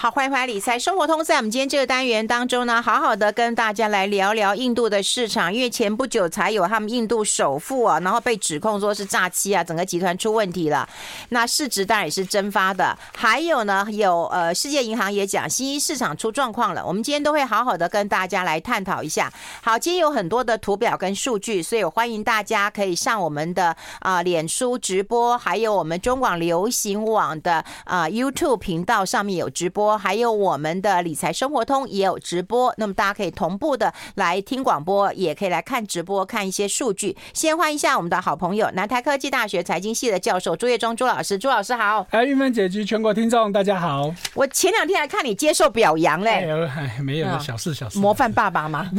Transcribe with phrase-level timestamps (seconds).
[0.00, 1.24] 好，欢迎回来理财生活通。
[1.24, 10.88] 在我们今天这个单元当中呢，好好的跟大家来聊聊印度的市场，因为前不久才有他们印度首富啊，然后被指控说是诈欺啊，整个集团出问题了。
[11.30, 12.96] 那市值当然也是蒸发的。
[13.16, 16.86] 还有呢，有呃，世界银行也讲新兴市场出状况了。
[16.86, 19.28] 我们今天都会好好的跟大家来探讨一下。
[19.60, 29.87] 好，今天有很多的图表跟数据，所以我欢迎大家可以上我们的啊、脸书直播，还有我们中广流行网的啊、YouTube 频道上面有直播。
[29.96, 37.16] 还有我们的理财生活通也有直播，那么大家可以同步的来听广播，也可以来看直播，看一些数据。
[37.32, 42.06] 先欢迎一下我们的好朋友，南台科技大学财经系的教授朱业忠朱老师，朱老师好。
[42.10, 44.12] 哎，玉芬姐及全国听众大家好。
[44.34, 48.90] 我前两天还看你接受表扬嘞，哎，没有小事小事，模范爸爸吗？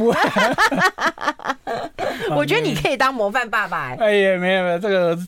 [2.36, 3.94] 我觉得你可以当模范爸爸。
[3.98, 5.18] 哎呀，没有没有这个。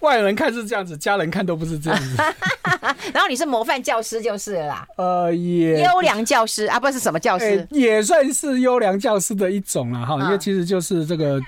[0.00, 2.16] 外人看是这样子，家人看都不是这样子。
[3.12, 4.88] 然后你是模范教师就是了啦。
[4.96, 11.40] 呃，也优良教师啊，不是什么教师，欸、也算是优良教师的一种了哈，因为其实就是这个。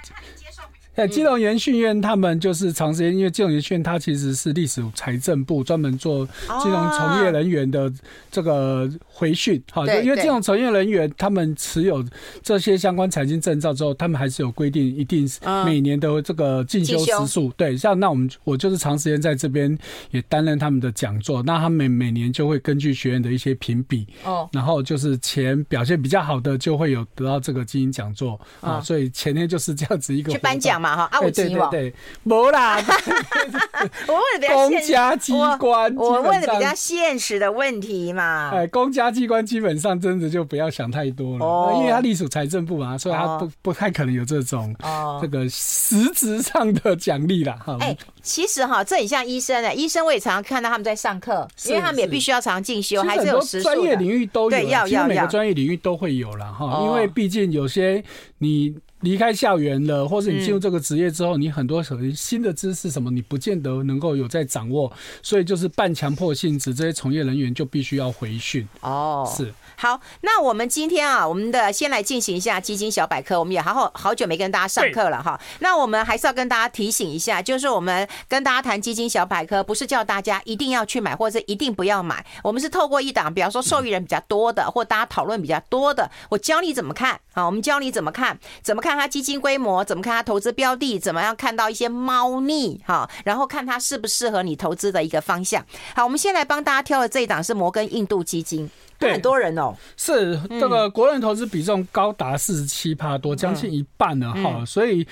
[1.01, 6.27] 在基隆研训院，他们就是长时间，因为基隆研训院它其实是历史财政部，专门做
[6.63, 7.91] 金融从业人员的
[8.31, 9.63] 这个回训。
[9.73, 12.05] 好，因为金融从业人员他们持有
[12.43, 15.27] 这些相关财经证照之后，他们还是有规定，一定
[15.65, 17.51] 每年的这个进修时数。
[17.57, 19.79] 对，像那我们我就是长时间在这边
[20.11, 30.81] 也担任他们的讲座，那他们每每年就会根据学院的一些评比，哦，然后就是前表现比较好的就会有得到这个金银讲座啊，所以前天就是这样子一个去颁奖。
[30.81, 32.79] 嘛哈，啊，我对对对，没啦。
[34.07, 38.51] 我问的比较公家机关，我问的比较现实的问题嘛。
[38.51, 44.75] 哎，公家机关基本上真的就不要想太多了，哦、因为它隶属财政部嘛，所以它不、哦、不太可能有这种
[45.21, 47.59] 这个实质上的奖励啦。
[47.65, 58.03] 哈、哦，哎，其实哈，这很像医生哎，医生我也常常看到他们在上课，因为他们也必须要常进修，还是有专业领域都有，对，要要要，每个专业领域都会有了哈，因为毕竟有些
[58.39, 58.75] 你。
[59.01, 68.67] 离开校园了，或者你进入这个职业之后，你很多什么新的知识什么，你不见得能够有在掌握，所以就是半强迫性质，这些从业人员就必须要回训。
[68.81, 69.53] 哦，是。
[69.81, 75.41] 好，那我们今天啊，我们的先来进行一下基金小百科，我们也好好好久没跟大家上课了哈。
[75.61, 82.23] 那我们还是要跟大家提醒一下，就是我们跟大家谈基金小百科，不是叫大家一定要去买，或者一定不要买。
[82.45, 95.65] 我们是透过一档，比方说受益人比较多的，或大家讨论比较多的，我教你怎么看啊，我们教你怎么看，怎么看它基金规模，怎么看它投资标的，怎么样看到一些猫腻哈，然后看它适不适合你投资的一个方向。
[95.97, 98.71] 好，我们先来帮大家挑的这一档是摩根印度基金。
[99.01, 105.07] 对，很多人哦，是这个国人投资比重高达四十七趴多，将近一半了哈，所以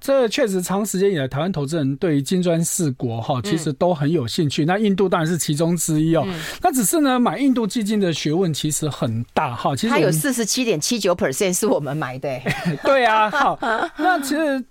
[0.00, 4.64] 这确实长时间以来，台湾投资人对于金砖四国哈，其实都很有兴趣。
[4.64, 6.26] 那印度当然是其中之一哦。
[6.60, 9.74] 那只是呢，买印度基金的学问其实很大哈。
[9.74, 12.40] 其实它有四十七点七九 percent 是我们买的。
[12.84, 13.58] 对啊，好，
[13.98, 14.64] 那其实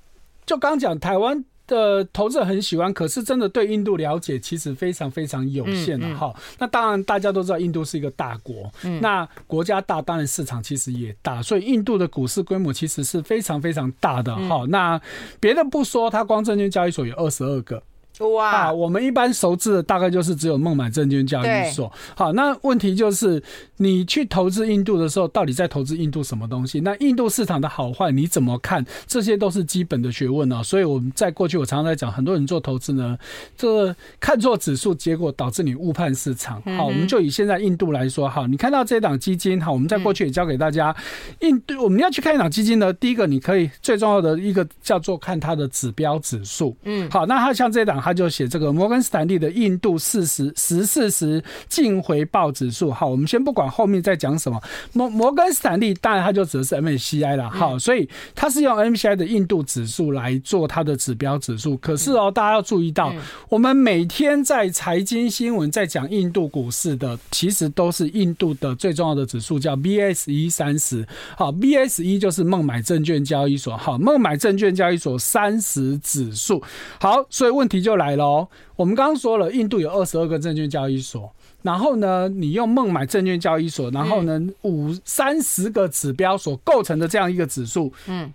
[0.45, 1.43] 就刚讲台湾。
[1.67, 6.33] 的投资者很喜欢，可是真的对印度了解其实非常非常有限的哈。
[6.59, 14.65] 那当然大家都知道印度是一个大国，那国家大，当然市场其实也大，所以印度的股市规模其实是非常非常大的哈。
[14.67, 14.99] 那
[15.39, 17.81] 别的不说，它光证券交易所有二十二个。
[18.29, 21.91] 哇、啊，我们一般熟知的大概就是只有孟买证券交易所。
[22.15, 23.41] 好，那问题就是
[23.77, 26.79] 你去投资印度的时候，到底在投资印度什么东西？
[26.81, 28.85] 那印度市场的好坏你怎么看？
[29.07, 30.61] 这些都是基本的学问哦。
[30.61, 33.17] 所以我们在过去我常常在讲，很多人做投资呢，
[33.57, 36.61] 这看错指数，结果导致你误判市场。
[36.77, 40.95] 好，我们就以现在印度来说，好，你看到这档基金，好，我们在过去也教给大家，
[41.39, 46.75] 印度我们要去看一档基金呢，第一个你可以最重要的一个叫做看它的指标指数。
[46.83, 48.01] 嗯，好，那它像这档。
[48.11, 52.91] 他就写这个摩根斯坦利的印度四十十四十净回报指数。
[52.91, 54.61] 好，我们先不管后面在讲什么。
[54.91, 57.49] 摩摩根斯坦利当然它就指的是 MSCI 了。
[57.49, 61.77] 好，所以它是用 MSCI 的印度指数来做它的指标指数。
[61.77, 63.13] 可是哦，大家要注意到，
[63.47, 71.07] 我们每天在财经新闻在讲印度股市的，其实都是印度的最重要的指数叫 BSE 三十。
[71.37, 73.77] 好，BSE 就是孟买证券交易所。
[73.77, 76.61] 好，孟买证券交易所三十指数。
[76.99, 77.91] 好，所以问题就。
[77.91, 81.31] 就来了，我们刚刚说了，印度有二十二个证券交易所，
[81.61, 88.33] 然后呢，你用孟买证券交易所，然后呢，五三十个指标所构成的这样一个指数，嗯，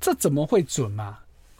[0.00, 1.18] 这怎么会准嘛？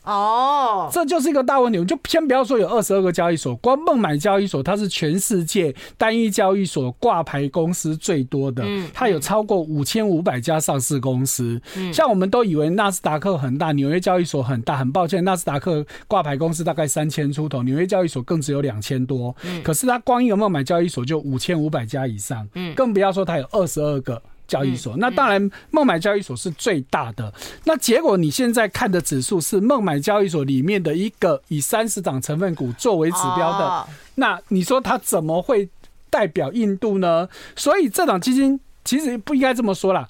[0.09, 1.79] 哦，这就是一个大问题。
[1.79, 8.65] 我们就先不要说有二十二个交易所，光孟买交易所它是全世界单一交易所挂牌公司最多的，
[8.95, 11.61] 它有超过五千五百家上市公司。
[11.93, 19.37] 像我们都以为纳斯达克很大，纽约交易所很大，很抱歉，纳斯达克挂牌公司大概三千出头，纽约交易所更只有两千多。
[19.63, 24.23] 可是它光一个孟买交易所就五千五百家以上，更不要说它有二十二个。
[24.49, 27.33] 交易所，那当然，孟买交易所是最大的。
[27.65, 33.87] 那结果你现在看的指数是孟买交易所里面的一个以三十档成分股作为指标的。
[34.17, 35.69] 那你说它怎么会
[36.11, 37.29] 代表印度呢？
[37.55, 40.09] 所以这档基金其实不应该这么说啦。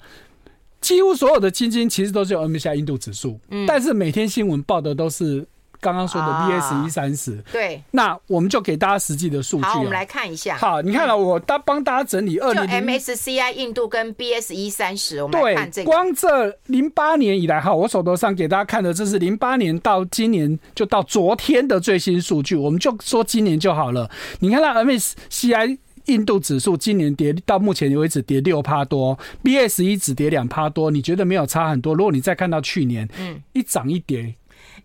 [0.81, 3.37] 几乎所有的基金其实都是有 MSCI 印度指数，
[3.67, 5.45] 但是每天新闻报的都是。
[5.81, 9.63] 刚刚说的 BS 一三十，对，那我们就给大家实际的数据。
[9.63, 10.57] 好，我们来看一下。
[10.57, 15.89] 好，你看了我大帮大家整理二零 MSCI 印度跟 BS 一三十，我们来看这个。
[15.89, 24.09] 光这零八年以来，哈，我手头上给大家看的，这是零八年到今年，就到昨天的最新数据，我们就说今年就好了。
[24.39, 31.93] 你看到 MSCI 印度指数今年跌到目前为止跌六趴多，BS 一只跌两趴多，你觉得没有差很多？
[31.93, 34.33] 如果你再看到去年，嗯，一涨一跌。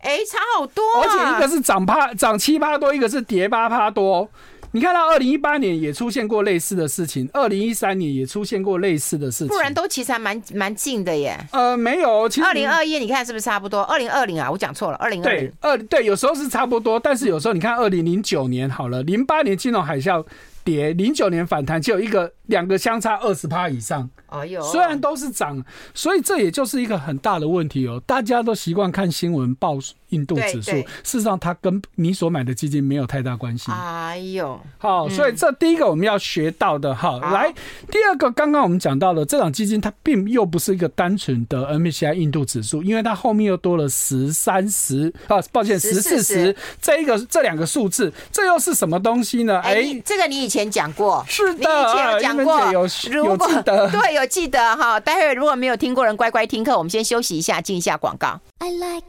[0.04, 1.02] 哎，差好多啊！
[1.02, 4.28] 而且一个是涨趴涨七八多，一个是跌八趴多。
[4.72, 11.38] 你看到二零一八年也出现过类似的事情，二零一三年也出现过类似的事情，不然都其实还蛮蛮近的耶。
[11.52, 13.82] 呃，没有，其实二零二一你看是不是差不多？
[13.82, 15.46] 二零二零啊，我讲错了，二零二零。
[15.46, 20.24] 对，二对，有时候是差不多，但是有时候你看二零零九年好了，零八年金融海啸
[20.64, 24.08] 跌，零九年反弹就有一个两个相差二十趴以上。
[24.28, 25.64] 哎呦，虽然都是涨，
[25.94, 28.02] 所以这也就是一个很大的问题哦。
[28.04, 29.78] 大家都习惯看新闻报
[30.08, 33.70] 印度指数，事实上它跟你所买的基金没有太大关系。
[33.70, 37.20] 哎呦，好，所以这第一个我们要学到的哈。
[37.32, 37.52] 来，
[37.90, 49.60] 第二个刚刚我们讲到的这档基金，它并又不是一个单纯的 MSCI 印度指数，因为它后面又多了十三十啊，抱歉十四十这一个这两个数字，这又是什么东西呢？
[49.60, 54.24] 哎，这个你以前讲过，是的，你以前有讲过，有有记得， 对，有。
[54.34, 56.76] 记得哈，待会如果没有听过人，乖乖听课。
[56.76, 58.40] 我们先休息一下，进一下广告。
[58.58, 59.06] I like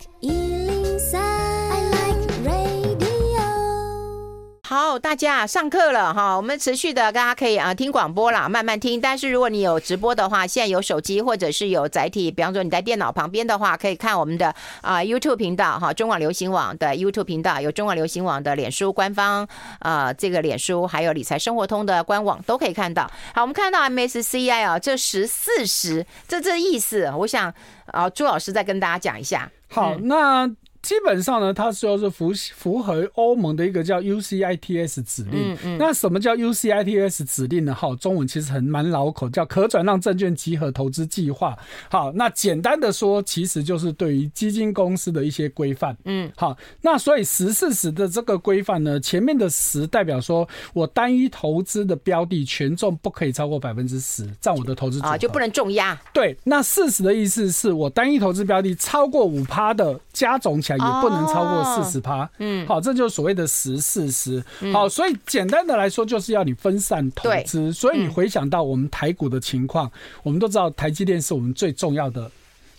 [4.67, 8.99] 好，大家上课了哈，我们持续的大家可以啊听广播啦，慢慢听。
[8.99, 14.47] 但是如果你有直播的话，现在有手机或者是有载体，比方说你在电脑旁边的话，可以看我们的
[14.81, 19.47] 啊 YouTube 频道哈，中广流行网的 YouTube 频道，有中广流行网的脸书官方
[19.77, 23.03] 啊这个脸书，还有理财生活通的官网都可以看到。
[23.35, 27.53] 好，我们看到 MSCI 啊，这十四十这这意思，我想
[27.85, 29.47] 啊朱老师再跟大家讲一下。
[29.69, 30.51] 好，嗯、那。
[30.85, 35.53] 基本上呢，它说是符符合欧盟的一个叫 UCITS 指令。
[35.53, 35.77] 嗯嗯。
[35.79, 37.73] 那什么叫 UCITS 指令呢？
[37.73, 41.57] 好，中文其实很蛮老口，叫可转让证券集合投资计划。
[41.89, 45.97] 好，那简单的说，其实就是对于基金公司的一些规范。
[46.05, 46.31] 嗯。
[46.35, 55.99] 好，那所以十四十的这个规范呢，前面的十代表说我单一投资的标的权重不可以超过百分之十，占我的投资啊，就不能重压。
[56.13, 60.85] 对，那四十的意思是我单一投资标的超过五趴的加总起来。
[60.85, 69.91] 也不能超过四十趴，嗯，好，这就是所谓的十四十，好，所以简单的来说，就是要你分散投资，所以你回想到我们台股的情况，
[70.21, 72.29] 我们都知道台积电是我们最重要的。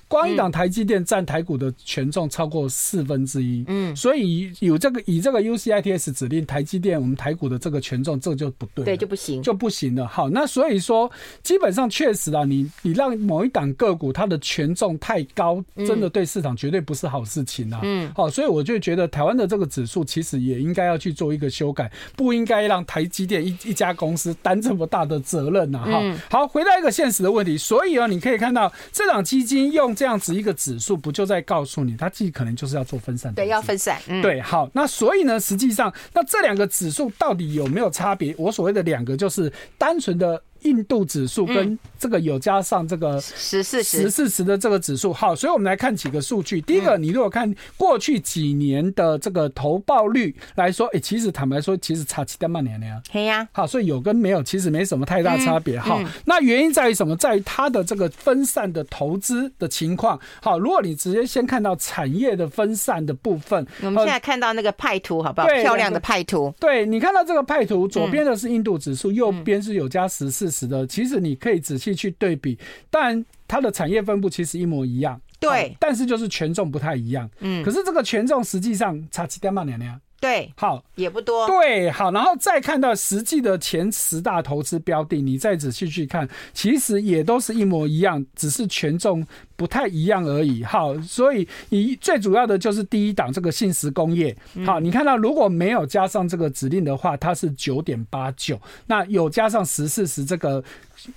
[0.09, 10.07] 光一档台积电占台股的权重超过四分之一，嗯，所以有这个以这个 UCITS 指令，台积电我们台股的这个权重，这就不对，对，就不行，就不行了。
[10.07, 11.11] 好，那所以说
[11.43, 17.81] 基本上确实啊，你你让某一档个股它的权重太高，真的对市场绝对不是好事情啊。
[17.83, 25.85] 嗯，好，所以我就觉得台湾的这个指数其实也应该要去做一个修改，不应该让台积电一一家公司担这么大的责任啊。
[25.85, 29.96] 哈，好，回到一个现实的问题，所以啊，你可以看到这档基金用。
[29.97, 38.35] 这样子一个指数，不就在告诉你，它既可能就是要做分散，对，要分散，嗯、对，好，那所以呢，实际上，那这两个指数到底有没有差别？
[38.37, 40.43] 我所谓的两个，就是单纯的。
[40.63, 46.61] 印度指数跟这个有加上这个十四十四十的这个指数，好，所以我们来看几个数据。
[46.61, 53.01] 第一个，你如果看过去几年的这个投报率来说，哎，其实坦白说，其实差七点八年了呀。
[53.13, 53.47] 对呀。
[53.53, 55.79] 好，所以有跟没有其实没什么太大差别。
[55.79, 57.17] 好，那原因在于什么？
[57.17, 60.19] 在于它的这个分散的投资的情况。
[60.41, 65.49] 好，如果你直接先看到产业的分散的部分，我们现在看到那个派图，好不好？
[65.49, 66.55] 漂亮的派图。
[66.61, 70.46] 对，你看到这个派图，左边的是印度指数，右边是有加十四。
[70.67, 72.59] 的，其实你可以仔细去对比，
[72.91, 81.47] 但它的产业分布其实一模一样，对，但是就是权重不太一样，嗯，可是这个权重实际上差七点八年呀，对，好也不多。
[81.47, 89.25] 对，好，然后再看到实际的前十大投资标的，你再仔细去看，其实也都是一模一样，只是权重
[89.57, 90.65] 不太一样而已。
[90.65, 94.35] 好，所以你最主要的就是第一档这个信实工业。
[94.65, 100.65] 好，你看到如果没有加上这个指令的话，它是九点八九，那有加上十四十这个。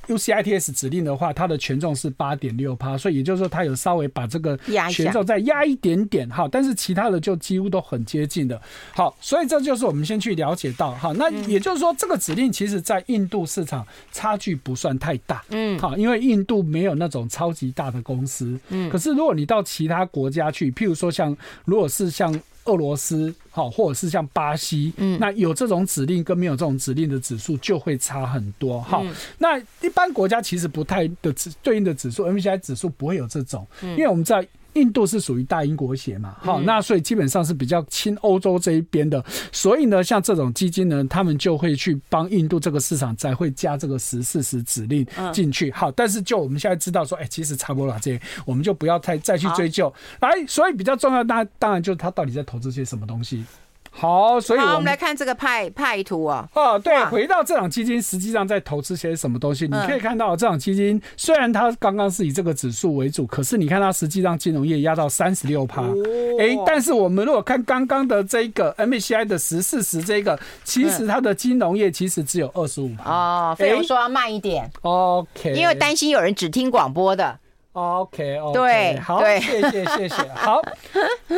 [0.07, 4.57] UCITS 指令的话，它的权重是八点六趴，所以也就是说，它有稍微把这个
[4.91, 8.61] 权重再压一点点哈，但是其他的就几乎都很接近的。
[8.93, 22.33] 好，所以这就是我们先去了解到哈，那也就是说，这个指令其实在印度市场差距不算太大，嗯，好，因为印度没有那种超级大的公司，嗯，可是如果你到其他国家去，譬如说像如果是像。
[22.65, 28.81] 俄罗斯好，或者是像巴西，嗯，那有这种指令跟没有这种指令的指数就会差很多。
[28.81, 29.03] 哈，
[29.37, 34.47] 那一般国家其实不太的指对应的指数，MSCI 指数不会有这种，因为我们在。
[34.73, 45.71] 印度是属于大英国协嘛，好，那所以基本上是比较亲欧洲这一边的，所以呢，像这种基金呢，他们就会去帮印度这个市场才会加这个十四十指令进去。
[45.71, 49.91] 好，但是就我们现在知道说，哎，其实差不多了，这些我们就不要太再去追究。
[50.19, 53.43] 来，所以比较重要，那当然就是他到底在投资些什么东西。
[53.99, 56.47] 好，所以我们，我们来看这个派派图啊。
[56.53, 59.65] 哦，对，回到这档基金，实际上在投资些什么东西？
[59.67, 65.81] 你可以看到，这档基金虽然它刚刚是以这个指数为主，可是你看它实际上金融业压到三十六趴。
[66.39, 73.11] 哎，但是我们如果看刚刚的这个 MSCI 的十四十这个，其实它的金融业其实只有二十五趴。
[73.11, 74.71] 哦，所以我说要慢一点。
[74.81, 77.37] OK，因为担心有人只听广播的。
[77.71, 80.59] Okay, 对，好，谢谢，谢谢， 好，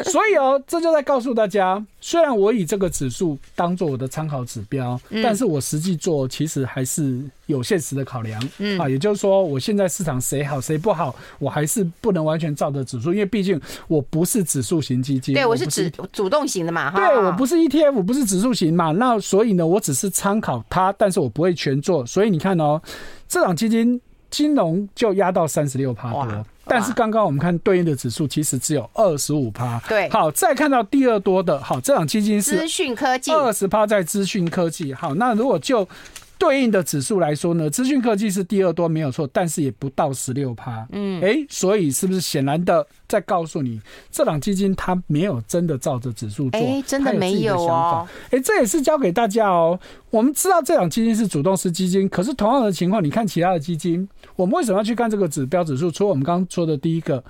[0.06, 8.80] 所以哦，这就在告诉大家，虽然我以这个指数当做我的参考指标，嗯、但是我实际做其实还是有现实的考量，嗯。
[8.80, 13.60] 啊，也就是说，我现在市场谁好谁不好，我还是不能完全照着指数，因为毕竟
[13.90, 22.82] 我不是指数型基金，对，我是指主动型的嘛，对，我不是 ETF，不是指数型嘛，那所以呢，我只是参考它，但是我不会全做，所以你看哦，
[23.28, 24.00] 这档基金。
[24.32, 29.80] 金融就压到三十六趴多，但是刚刚我们看对应的指数其实只有二十五趴。
[29.88, 34.94] 对，好，再看到第二多的，好，这档基金是资讯科技二十趴在资讯科技。
[34.94, 35.88] 好，那如果就
[36.40, 40.84] 对应的指数来说呢，资讯科技是第二多没有错，但是也不到十六趴。
[40.92, 46.60] 嗯，哎，所以是不是显然的在告诉你，这档基金它没有真的照着指数做？
[46.60, 48.08] 哎，真的没有哦。
[48.32, 49.80] 哎，这也是教给大家哦。
[50.10, 54.10] 我们知道这档基金是主动式基金，可是同样的情况，你看其他的基金，
[54.42, 55.92] 我们为什么要去看这个指标指数？
[55.92, 57.24] 除了我们刚刚说的第一个，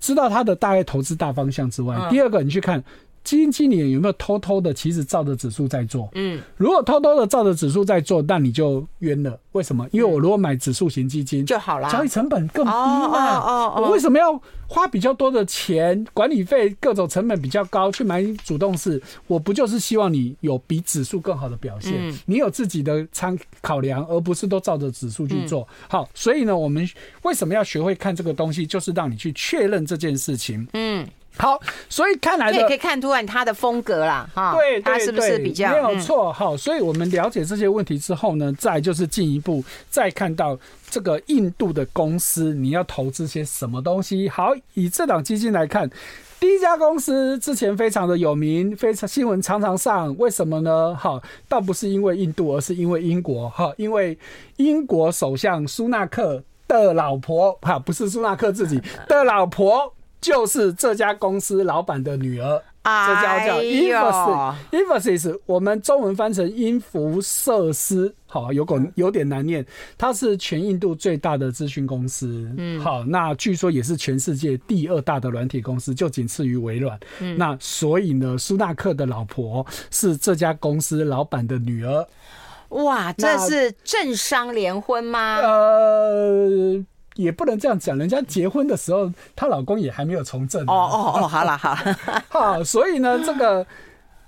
[0.00, 2.82] 知道它的大概投资大方向之外，第二个，你去看。
[3.26, 6.08] 基金经理有没有偷偷的其实照着指数在做？
[6.14, 9.36] 嗯，如果偷偷的照着指数在做，那你就冤了。
[9.50, 9.84] 为什么？
[9.90, 13.38] 因为我如果买指数型基金就好了，交易成本更低嘛。
[13.40, 19.02] 哦哦，我为什么要花比较多的钱，管理费各种成本比较高去买主动式？
[19.26, 22.14] 我不就是希望你有比指数更好的表现？
[22.26, 25.66] 你有自己的参考量，而不是都照着指数去做。
[25.88, 26.88] 好，所以呢，我们
[27.22, 28.64] 为什么要学会看这个东西？
[28.64, 30.64] 就是让你去确认这件事情。
[30.74, 31.04] 嗯。
[31.38, 36.32] 好，所以看来也可以看出来他的风格啦，哈，对，他是不是比较没有错？
[36.32, 44.28] 哈，所以我们了解这些问题之后呢，再就是进一步再看到这个印度的公司，你要投资些什么东西？
[44.30, 45.90] 好，以这档基金来看，
[46.40, 50.96] 第一家公司之前非常的有名，非常新闻常常上，为什么呢？
[50.96, 54.18] 哈，倒不是因为印度，而是因为英国，哈，因为
[54.56, 59.92] 英国首相苏纳克的老婆，哈，不是苏纳克自己的老婆。
[60.20, 69.64] 就是这家公司老板的女儿，这家叫 Infosys，Infosys 我们中文翻成英福设施，好，有点有点难念。
[69.96, 76.98] 它是全印度最大的资讯公司，嗯，好，那据说也是全世界第二大的软体公司，就仅次于微软。
[77.20, 82.06] 嗯，那所以呢，苏纳克的老婆是这家公司老板的女儿。
[82.70, 85.36] 哇，这是政商联婚吗？
[85.36, 86.84] 呃。
[87.16, 90.62] 也不能这样讲，人家结婚的时候，她老公也还没有从政。
[90.66, 93.66] 哦哦哦， 好了好了， 好，所以呢，这个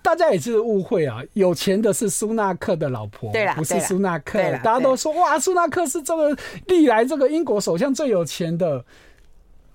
[0.03, 4.39] 大家也是误会啊，有钱的是苏纳克的老婆，对啦，不是苏纳克。
[4.65, 8.85] 大家都说哇，苏纳克是这个历来这个英国首相最有钱的，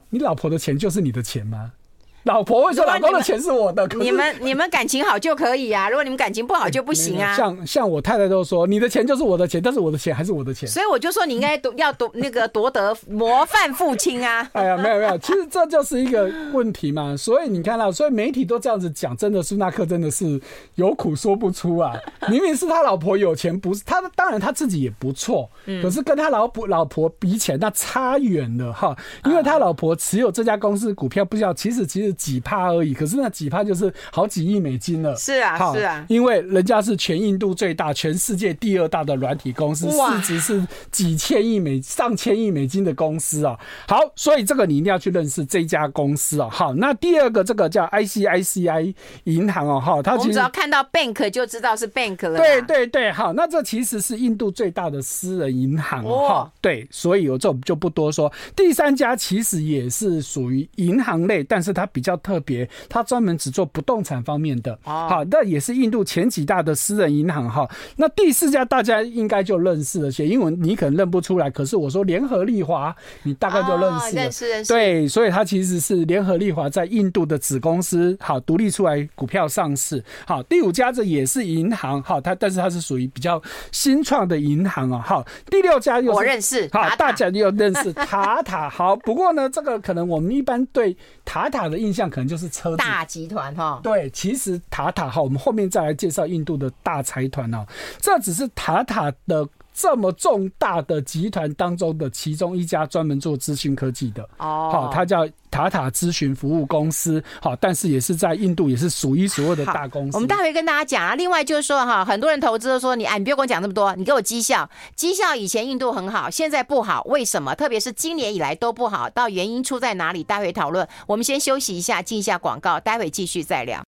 [0.10, 1.74] 你老婆的钱就是你的钱吗？
[2.23, 7.35] 老婆会说：“老公的钱是我的。”你们你们感情好就可以啊，如果你们感情不好就不行啊。
[7.35, 14.49] 像像我太太都说：“你的钱就是我的钱，但是我的钱还是我的钱。”所以我就说你应该夺要夺那个夺得模范父亲啊！
[14.53, 17.15] 哎呀，没有没有，其实这就是一个问题嘛。
[17.17, 20.39] 所以你看到，所以媒体都这样子讲，真的苏纳克真的是
[20.75, 21.93] 有苦说不出啊。
[22.31, 25.49] 明明是他老婆有钱，不是他，当然他自己也不错，
[25.81, 28.95] 可是跟他老婆老婆比起来，那差远了哈。
[29.25, 32.12] 因为他老婆持有这家公司股票，不知道其实其实。
[32.13, 35.15] 几趴而已，可是那几趴就是好几亿美金了。
[35.15, 43.60] 是啊，是啊，因为人家是全印度最大、全世界第二大的软体公司，市值是几千亿美、上千亿美金的公司啊。
[43.88, 46.50] 好，所以这个你一定要去认识这家公司啊。
[46.50, 48.93] 好，那第二个这个叫 ICICI
[49.25, 52.38] 银行哦，哈，它其实只要看到 bank 就知道是 bank 了。
[52.38, 56.51] 对对对，好，那这其实是印度最大的私人银行哈。
[56.62, 58.32] 对，所以我这就不多说。
[58.55, 64.77] 第三家其实也是属于银行类，但是它比较特别，它专门只做不动产方面的。
[64.83, 67.67] 好，那也是印度前几大的私人银行哈。
[67.95, 74.22] 那第四家大家应该就认识了，写英文你可能认不出来，可是我说联合利华，你大概就认识了。
[74.24, 74.74] 认识认识。
[74.74, 80.03] 对，所以它其实是联合利华在印度的子公司，好，独立出来股票上市。
[80.25, 83.41] 好，第五家这也是银行，好，它但是它是属于比较
[83.72, 85.01] 新创的银行啊。
[85.05, 88.69] 好，第六家又我认识，好，大家又认识 塔塔。
[88.69, 93.79] 好，不过呢，这个可能我们一般对塔塔的印象可能就是车子大集团哈。
[93.83, 97.65] 对，其实塔塔哈，我们后面再来介绍印度的大财团哦。
[98.00, 99.47] 这只是塔塔的。
[99.73, 110.17] 这么重大的集团当中的其中一家专门做资讯科技的哦，好，它叫塔塔咨询服务公司，好，但是也是在印度也是数一数二的大公司。
[110.17, 111.15] 我们待会跟大家讲啊。
[111.15, 117.53] 另外就是说哈，很多人投资都说你哎，你不要跟我讲这么多，你给我绩效，绩效以前印度很好，现在不好，为什么？
[117.55, 120.23] 特别是今年以来都不好，到原因出在哪里？
[120.23, 120.87] 待会讨论。
[121.07, 123.83] 我们先休息一下，进一下广告，待会继续再聊。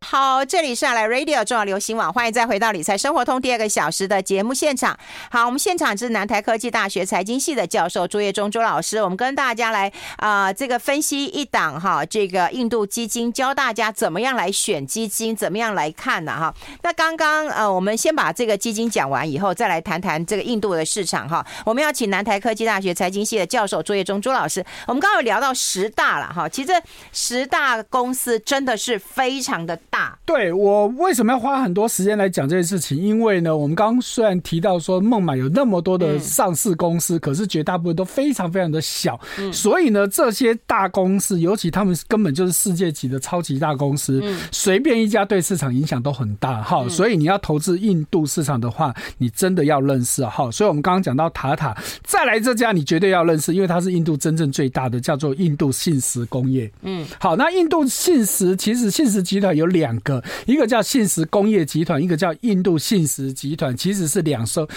[0.00, 4.96] 好，这里是来 Radio 重要流行网，欢迎再回到理财生活通第二个小时的节目现场。
[5.30, 16.54] 好，我们现场是南台科技大学财经系的教授朱业忠朱老师，我们跟大家来啊、这个分析一档哈这个印度基金，教大家怎么样来选基金，怎么样来看呢哈。
[16.82, 21.44] 那刚刚呃我们先把这个基金讲完以后，再来谈谈这个印度的市场哈。
[21.66, 26.72] 我们要请南台科技大学财经系的教授朱业忠朱老师，我们刚刚有聊到十大了哈，其实
[27.12, 30.18] 十大公司真的是非常的大。
[30.24, 32.96] 对，我为什么要花很多时间来讲这件事情？
[32.96, 39.18] 因为呢，我们刚刚虽然提到说孟买有那么多的上市公司，可是绝大部分都非常非常的小，
[39.52, 46.86] 所以呢，这些大公司，尤其他们根本就是世界级的超级大公司，随便一家对市场影响都很大哈。
[46.88, 50.50] 所以你要投资印度市场的话，你真的要认识哈。
[50.50, 56.70] 所以我们刚刚讲到塔塔，再来这家你绝对要认识，因为它是印度真正最大的，叫做印度信实工业。
[56.82, 59.77] 嗯，好，那印度信实其实信实集团有两。
[59.78, 64.68] 两个，一个叫信实工业集团，一个叫印度信实集团，其实是两艘。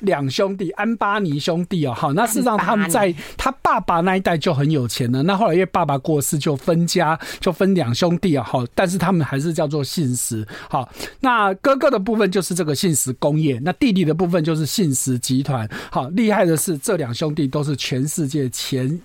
[0.00, 5.22] 两兄弟安巴尼兄弟哦，好，那事实上他们在他爸爸那一代就很有钱了。
[5.22, 10.46] 那后来因为爸爸过世，就分家，就分两兄弟啊，好，但是他们还是叫做信实。
[10.68, 10.88] 好，
[11.20, 15.68] 那哥哥的部分就是这个信实工业，那弟弟的部分就是信实集团。
[15.90, 19.00] 好，厉害的是这两兄弟都是全世界前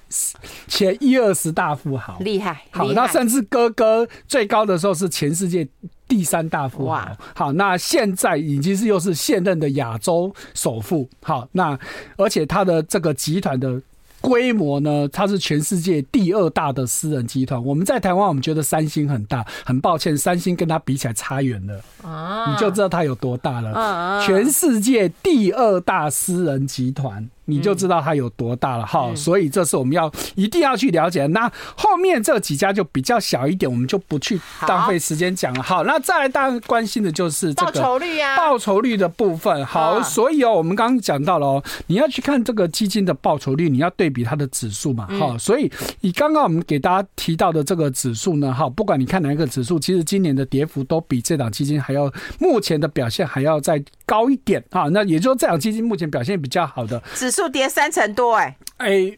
[0.68, 2.62] 前一二十大富豪，厉害。
[2.72, 5.68] 好，那甚至哥哥最高的时候是全世界。
[6.08, 11.78] 第三大富豪，好，那现在已经是又是现任的亚洲首富，好，那
[12.18, 13.82] 而且他的这个集团的
[14.22, 17.64] 规模呢，它是全世界第二大的私人集团。
[17.64, 27.30] 我们在台湾，我们觉得三星很大，很抱歉，三星跟他比起来差远了，啊，你就知道它有多大了，全世界第二大私人集团。
[27.46, 31.26] 你就知道它有多大了哈，所以这是我们要一定要去了解。
[31.28, 35.64] 那后面这几家就比较小一点，我们就不去浪费时间讲了。
[35.64, 39.66] 好，那再来大家关心的就是这个报酬率啊，报酬率的部分。
[39.66, 45.08] 好，所以哦，我们刚刚讲到了哦，你要去看这个基金的报酬率，你要对比它的指数嘛。
[45.20, 54.84] 哈，所以以刚刚我们给大家提到的这个指数呢，哈，不管你看哪一个指数，其实今年的跌幅都比这档基金还要目前的表现还要再高一点啊。
[54.90, 57.02] 那也就是这档基金目前表现比较好的
[57.36, 58.56] 数跌三成多，哎。
[58.78, 59.18] 哎，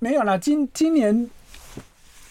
[0.00, 1.30] 没有啦，今今年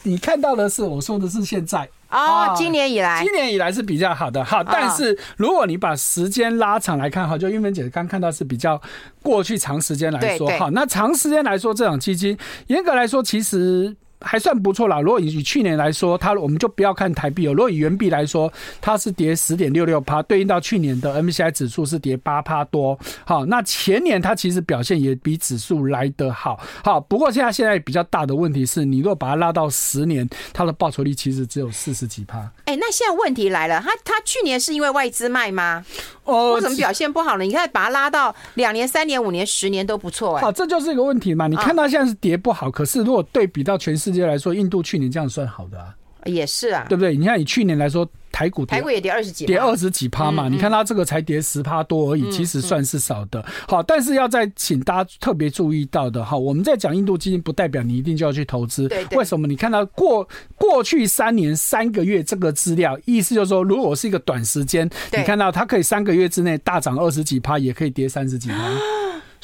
[0.04, 1.88] 你看到的是，我说的是现在。
[2.10, 8.82] 哦，今年以来，今年以来是比较好的，好，但是如果你把时间拉长来看，哈，就玉芬姐刚看到是比较
[9.23, 13.95] 过去长时间来说，哈，那长时间来说，这种基金严格来说，其实。
[14.25, 14.99] 还算不错啦。
[14.99, 17.53] 如果以去年来说，它我们就不要看台币哦。
[17.53, 22.97] 如果以元币来说，它是跌十点六六趴，对应到去年的 MCI 指数是跌八趴多。
[23.23, 26.59] 好，那前年它其实表现也比指数来得好。
[26.83, 32.39] 好，不过现在现在比较大的问题是，你如果把它拉到十年，它的报酬率其实只有四十几趴。
[32.65, 35.85] 哎，那现在问题来了，它它去年是因为外资卖吗？
[36.23, 37.43] 哦，为什么表现不好呢？
[37.43, 40.41] 你看把它拉到两年、三年、五年、十年都不错哎。
[40.41, 41.47] 好，这就是一个问题嘛。
[41.47, 45.95] 你看它现在是跌不好，可是如果对比到全世界来说，印度去年这样算好的啊？
[46.25, 47.15] 也是啊，对不对？
[47.15, 48.08] 你看以去年来说。
[48.36, 50.49] 台股台股也跌二十几，跌二十几趴嘛？
[50.49, 53.41] 你看它这个才跌十趴多而已，其实算是少的。
[53.65, 58.91] 好，但是要再请大家特别注意到的哈，我们在讲印度基金，不代表你一定就要去投资。
[59.12, 59.47] 为什么？
[59.47, 68.58] 你看到过过去三年三个月这个资料，意思就是说，如果是一个短时间，你看到它可以三个月之内大涨二十几趴，也可以跌三十几趴。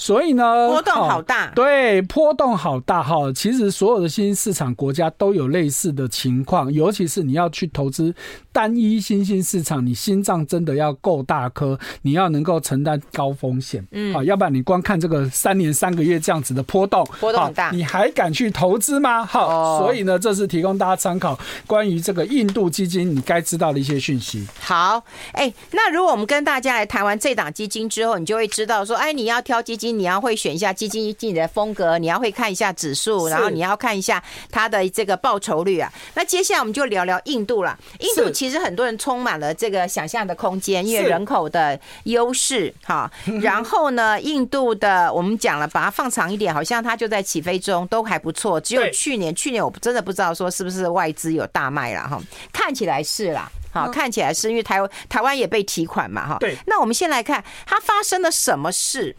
[0.01, 3.31] 所以呢，波动好大，对，波动好大哈。
[3.35, 8.11] 其实所有的新兴市场国家都有类似的情况，尤其是你要去投资
[8.51, 19.25] 单一新兴市场，你心脏真的要够大颗，你要能够承担高风险，嗯，好，要不然你光看这个三年三个月这样子的波动，波动很大，你还敢去投资吗？
[19.25, 21.37] 好，所以呢，这是提供大家参考
[21.67, 24.47] 关于这个印度基金你该知道的一些讯息。
[24.59, 29.91] 好，哎，那如果我们跟大家来谈完这档基金之后，你就会知道说，哎，你要挑基金。
[29.91, 35.91] 你要会选一下基金经理的风格，你要会看一下指数，然后你要看一下它的这个报酬率啊。
[36.15, 37.77] 那接下来我们就聊聊印度了。
[37.99, 43.07] 印度其实很多人充满了这个想象的空间，因为人口的优势哈。
[43.39, 48.59] 然后呢，印度的我们讲了，把它放长一点，好像它就在起飞中，都还不错。
[48.59, 52.19] 只有去年，去年我真的不知道说是不是外资有大卖了哈，
[52.51, 53.47] 看起来是啦。
[53.71, 56.37] 好，看起来是因为台湾台湾也被提款嘛哈。
[56.39, 56.57] 对。
[56.65, 59.15] 那我们先来看它发生了什么事。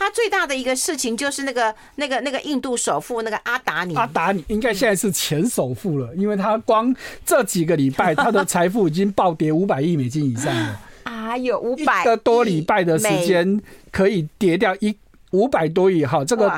[0.00, 3.94] 他最大的一个事情就是那个、那个、那个印度首富那个阿达尼。
[3.94, 10.80] 阿达尼应该现在是前首富了，因为他光这几个礼拜，他的财富已经暴跌五百亿美金以上了。
[11.04, 13.60] 啊，有五百个多礼拜的时间
[13.92, 14.96] 可以跌掉一
[15.32, 16.50] 五百多亿哈，这个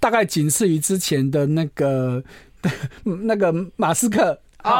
[0.00, 2.20] 大概仅次于之前的那个
[3.04, 4.40] 那个马斯克。
[4.62, 4.74] 好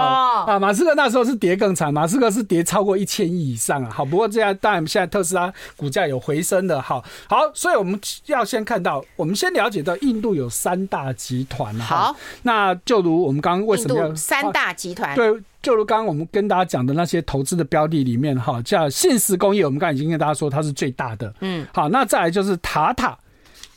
[0.47, 3.91] 啊，马斯克那时候是跌更惨，马斯克是跌超过一千亿以上啊。
[3.91, 6.81] 好，不过这样当然现在特斯拉股价有回升的。
[6.81, 11.75] 好，好，所以我们要先看到，我们先了解到印度有三大集团。
[11.81, 15.15] 好，那就如我们刚刚为什么要三大集团？
[15.17, 21.33] 对，就如刚刚我们跟大家讲的那些投资的标的里面，哈，叫信实工业，我们刚才已经跟大家说它是最大的。
[21.41, 23.19] 嗯，好，那再来就是塔塔，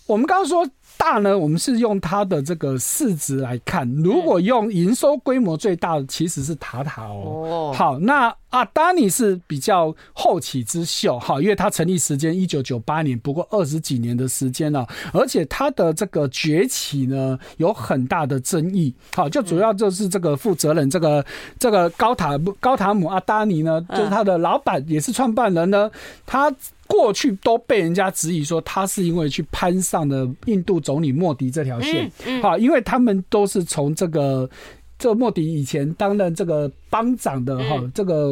[0.07, 0.67] 我们刚刚说。
[0.97, 3.85] 大呢，我们是用它的这个市值来看。
[3.97, 7.73] 如果用营收规模最大的，其实是塔塔哦。
[7.75, 18.95] 好，那阿达尼是比较后起之秀，好，因为它成立时间一九九八年，不过二十几年的时间了，而且它的这个崛起呢有很大的争议。
[19.13, 21.23] 好，就主要就是这个负责人，这个
[21.59, 25.91] 这个高塔高塔姆阿达尼呢，就是他的老板，也是创办人呢，
[26.25, 26.49] 他。
[26.87, 34.49] 过去都被人家质疑说他是因为去攀上了印度总理莫迪这条线，好，因为他们都是从这个
[34.97, 38.29] 这莫迪以前担任这个邦长的哈，这个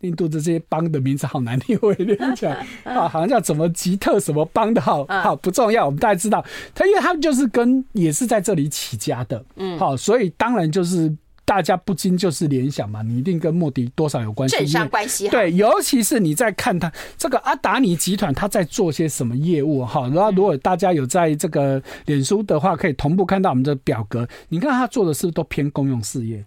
[0.00, 2.52] 印度的这些邦的名字好难听，我跟你讲
[2.84, 11.14] 啊，好像叫什么吉特什么邦的，好，好不重要，我们大家知道他，因为他们就是跟也是在这里起家的，嗯，好，所以当然就是。
[11.46, 15.28] 大家不禁就是联想嘛，你一定跟莫迪多少有关系，政商关系。
[15.28, 20.10] 对，尤其是你在看他这个阿达尼集团，他在做些什么业务哈？
[20.12, 24.28] 然后如果大家有在这个脸书的话，可以同步看到我们的表格。
[24.48, 26.44] 你看他做的是不是都偏公用事业？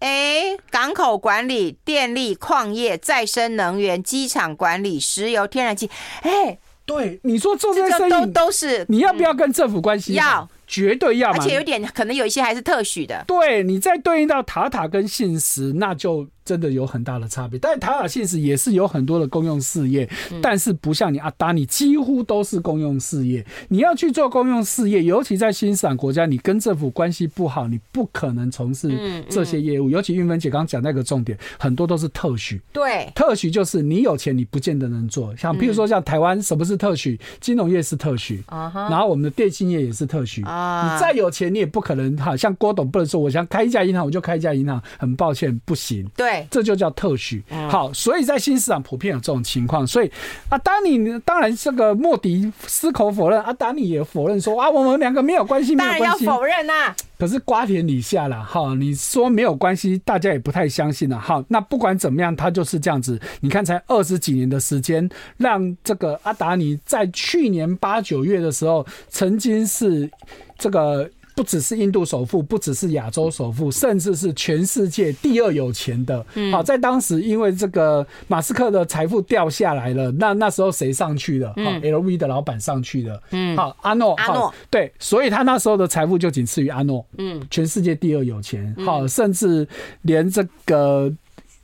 [0.00, 5.88] 哎，港口管理、电力、矿业、再生能源、机场管理、石油、天然气。
[6.22, 10.14] 哎，对，你说做这些生意都都是，你要不要跟政府关系？
[10.14, 10.48] 要。
[10.70, 13.24] 绝对要，而且有点可能有一些还是特许的。
[13.26, 16.26] 对，你再对应到塔塔跟信实，那就。
[16.42, 20.08] 真的有很大的差别，但是塔塔信实也是有很多的公用事业，
[20.42, 23.46] 但是不像你阿达你几乎都是公用事业。
[23.68, 28.90] 你要去做公用事业，尤其在新兴国家，你跟政府关系不好，你不可能从事
[29.28, 29.88] 这些业务。
[29.90, 32.60] 尤其韵芬姐刚刚讲那个重点，很多都是特许。
[32.72, 35.36] 对，特许就是你有钱，你不见得能做。
[35.36, 37.20] 像譬如说，像台湾什么是特许？
[37.38, 40.42] 金融业是特许，然后我们的电信业也是特许。
[40.84, 44.80] 你再有钱，你也不可能哈，像郭董不能说，我想开一家银行，我就开一家银行。
[44.98, 46.06] 很抱歉，不行。
[46.16, 46.46] 对。
[46.50, 50.10] 这就叫特许，好，所以在新市场普遍有这种情况，所以
[50.48, 56.94] 啊，当你当然这个莫迪矢口否认，啊达尼也否认说啊，我们两个没有关系，没有关系，当然要否认呐。
[57.20, 63.20] 可是瓜田李下了，哈，你说没有关系，大家也不太相信了，哈，那不管怎么样，他就是这样子。
[63.40, 65.06] 你看，才二十几年的时间，
[65.36, 70.10] 让这个阿达尼在去年八九月的时候，曾经是
[70.58, 71.10] 这个。
[71.34, 76.24] 不只是印度首富，不只是亚洲首富，甚至是全世界第二有钱的。
[76.52, 81.48] 好，在当时因为这个马斯克的财富掉下来了，那那时候谁上去了？
[81.56, 83.22] 好，LV 的老板上去了。
[83.30, 87.04] 嗯，好，阿诺，阿诺，对，所以他那时候的财富就仅次于阿诺。
[87.18, 88.74] 嗯，全世界第二有钱。
[88.84, 89.66] 好，甚至
[90.02, 91.12] 连这个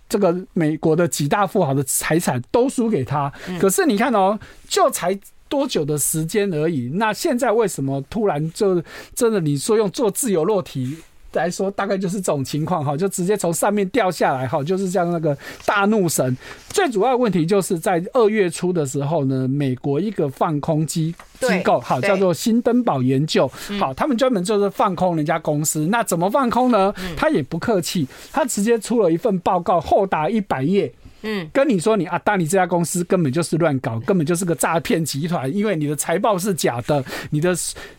[0.09, 3.33] 这个美国的几大富豪的财产都输给他。
[3.59, 5.18] 可是你看哦，就才。
[5.48, 6.90] 多久的时间而已？
[6.94, 8.82] 那现在为什么突然就
[9.14, 9.40] 真的？
[9.40, 10.96] 你说用做自由落体
[11.32, 16.37] 来说，大概就是这种情况哈，就直接从上面掉下来哈，就是像那个大怒神。
[16.68, 23.46] 最主要的问题就是在二月初的时候呢，美国一个放空机机构好叫做新登堡研究，
[23.78, 25.87] 好，他们专门就是放空人家公司。
[25.88, 26.92] 那怎么放空呢？
[27.16, 30.90] 他也不客气，他直接出了一份报告，厚达一百页。
[31.26, 37.52] 嗯，跟你说你啊，当你这家公司根本就是乱搞，根本就是个诈骗集团，因为你的财报是假的，你的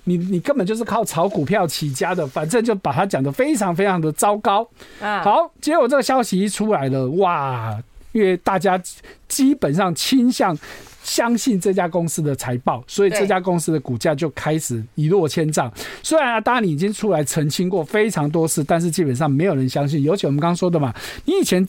[0.05, 4.67] 你你根本就是靠炒股票起家的，反正就把它讲得非常非常的糟糕。
[5.01, 7.77] 啊，好，结果这个消息一出来了，哇，
[8.13, 8.81] 因为大家
[9.27, 10.57] 基本上倾向
[11.03, 15.69] 相信这家公司的财报，所以这家公司的股价就开始一落千丈。
[16.01, 20.01] 虽然啊，当然你已经出来澄清过非常多次，但是基本上没有人相信。
[20.01, 20.93] 尤其我们刚刚说的嘛，
[21.25, 21.67] 你以前。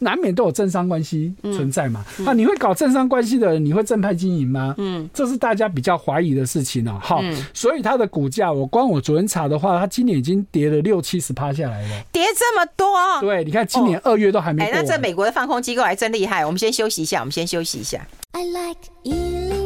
[0.00, 2.04] 难免都有政商关系存在嘛？
[2.18, 4.74] 那、嗯嗯、你会搞政商关系的人，你会正派经营吗？
[4.78, 6.98] 嗯，这是大家比较怀疑的事情哦。
[7.02, 7.22] 好，
[7.54, 12.86] 所以它的股价，我光我昨天查的话，它今年已经跌了六七十趴下来了，跌这么多？
[13.20, 14.66] 对，你看今年二月都还没过。
[14.66, 16.44] 哎、欸，那这美国的放空机构还真厉害。
[16.44, 18.06] 我们先休息一下，我们先休息一下。
[18.32, 19.65] I like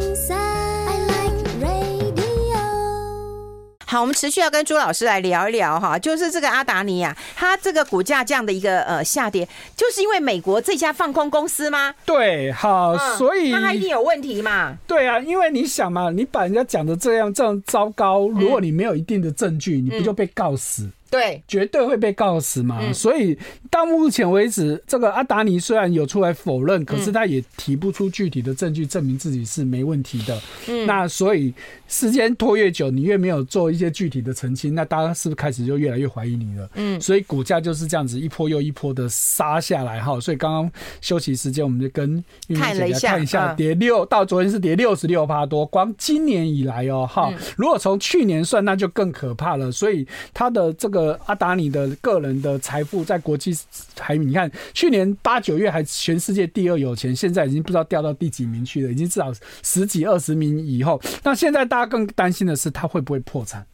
[3.90, 11.92] 好，我们持续要跟朱老师来聊一聊哈，就是这个阿达尼啊，它这个股价这样的一个呃下跌，就是因为美国这家放空公司吗？
[12.06, 14.76] 对，好，嗯、所以那它一定有问题嘛？
[14.86, 20.84] 对啊，因为你想嘛，你把人家讲的这样这样糟糕，如果你没有一定的证据，你不就被告死？
[20.84, 22.78] 嗯对，绝对会被告死嘛。
[22.80, 23.36] 嗯、所以
[23.68, 30.40] 到目前为止，这个阿达尼虽然有出来否认，可是他也提不出具体的证据证明自己是没问题的。
[30.68, 31.52] 嗯，那所以
[31.88, 36.70] 时间拖越久，你越没有做一些具体的澄清，那大家是不是开始就越来越怀疑你了？
[36.74, 40.20] 嗯，所以股价就是这样子一波又一波的杀下来哈。
[40.20, 49.72] 所以刚刚休息时间，我们就跟玉梅姐姐看一下，跌六到昨天是跌六十六趴多，光今年以来哦哈，如果从去年算，那就更可怕了。
[49.72, 50.99] 所以它的这个。
[51.00, 53.56] 呃，阿达尼的个人的财富在国际
[53.96, 59.32] 排名，你看去年八九月还全世界第二有钱，现在已经不知道掉到第几名去了，已经至少
[59.62, 61.00] 十几二十名以后。
[61.24, 63.64] 那现在大家更担心的是，他会不会破产？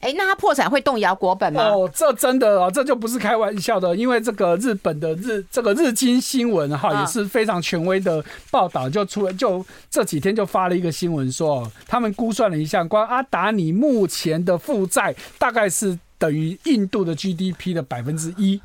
[0.00, 1.68] 哎、欸，那他破产会动摇国本吗？
[1.68, 15.96] 哦，这真的哦，这就不是开玩笑的，因为这个日本的日这个日经新闻哈也是非常权威的报道，就出了就这几天就发了一个新闻说，他们估算了一下，关阿达尼目前的负债大概是。
[16.22, 18.62] 等于印度的 GDP 的百分之一，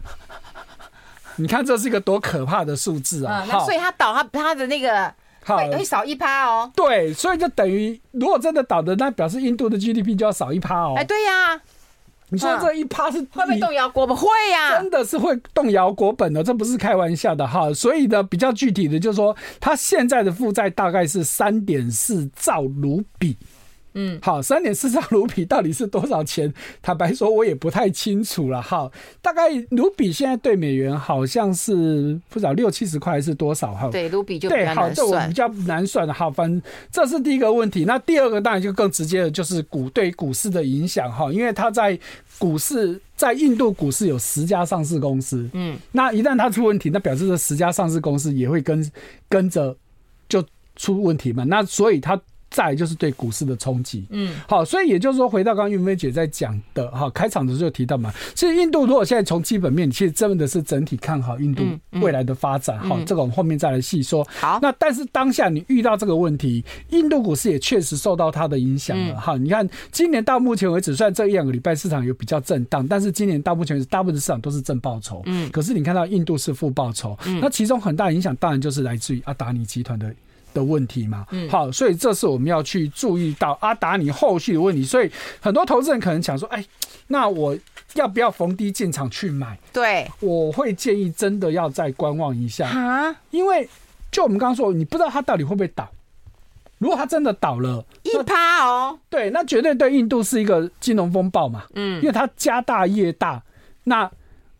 [1.37, 3.41] 你看这是一个多可怕的数字啊！
[3.43, 5.11] 嗯、那所以他倒他他的那个
[5.43, 6.71] 会会少一趴哦。
[6.75, 10.93] 对，所以就等于如果真的倒的，那表示印度的 GDP 就要少一趴哦。
[10.97, 11.61] 哎，对呀、啊，
[12.29, 14.15] 你说这一趴是会不会动摇国本？
[14.15, 17.73] 会呀、啊，真的是会动摇国本的，这不是开玩笑的哈。
[17.73, 23.35] 所以呢，比较具体的就是说，他现在的负债大概是三点四兆卢比。
[23.99, 26.53] 嗯，好，三点四兆卢比到底是多少钱？
[26.83, 28.61] 坦白说，我也不太清楚了。
[28.61, 28.89] 哈，
[29.23, 33.73] 大概卢比现在兑美元好像是不知道六七十块还是多少？
[33.73, 34.47] 哈，对，卢比就。
[34.49, 36.13] 对，好，这我比较难算的。
[36.13, 37.85] 哈，反正这是第一个问题。
[37.85, 41.11] 那第二个当然就更直接的，就是股对股市的影响。
[41.11, 41.99] 哈，因为它在
[42.37, 45.49] 股市，在印度股市有十家上市公司。
[45.53, 48.91] 嗯，那一旦它出问题，那表示这十家上市公司也会跟
[49.27, 49.75] 跟着
[50.29, 50.43] 就
[50.75, 51.43] 出问题嘛。
[51.45, 52.21] 那所以它。
[52.49, 61.63] 再就是对股市的冲击，嗯，好，所以也就是说，回到刚刚玉梅姐在讲的哈，开场的时候提到嘛，其实印度如果现在从基本面，其实真的是整体看好印度
[61.99, 64.25] 未来的发展，好，这个我们后面再来细说。
[64.39, 69.37] 好，那但是当下你遇到这个问题，印度股市也确实受到它的影响了哈。
[69.37, 80.13] 你看今年到目前为止，虽然这一两个礼拜市场有比较震荡，但是今年到目前为止，大部分的市场都是正报酬，嗯，可是你看到印度是负报酬，那其中很大影响当然就是来自于阿达尼集团的。
[80.57, 84.83] 的问题嘛，嗯好，所以这是我们要去注意到阿达尼后续的问题。
[84.83, 86.65] 所以很多投资人可能想说，哎，
[87.07, 87.57] 那我
[87.93, 89.57] 要不要逢低进场去买？
[89.71, 93.69] 对，我会建议真的要再观望一下啊，因为
[94.11, 95.87] 就我们刚刚说，你不知道它到底会不会倒。
[96.79, 103.41] 如果它真的倒了，一趴哦，对，那绝对对印度是一个金融风暴嘛，嗯，因为它家大业大。
[103.85, 104.09] 那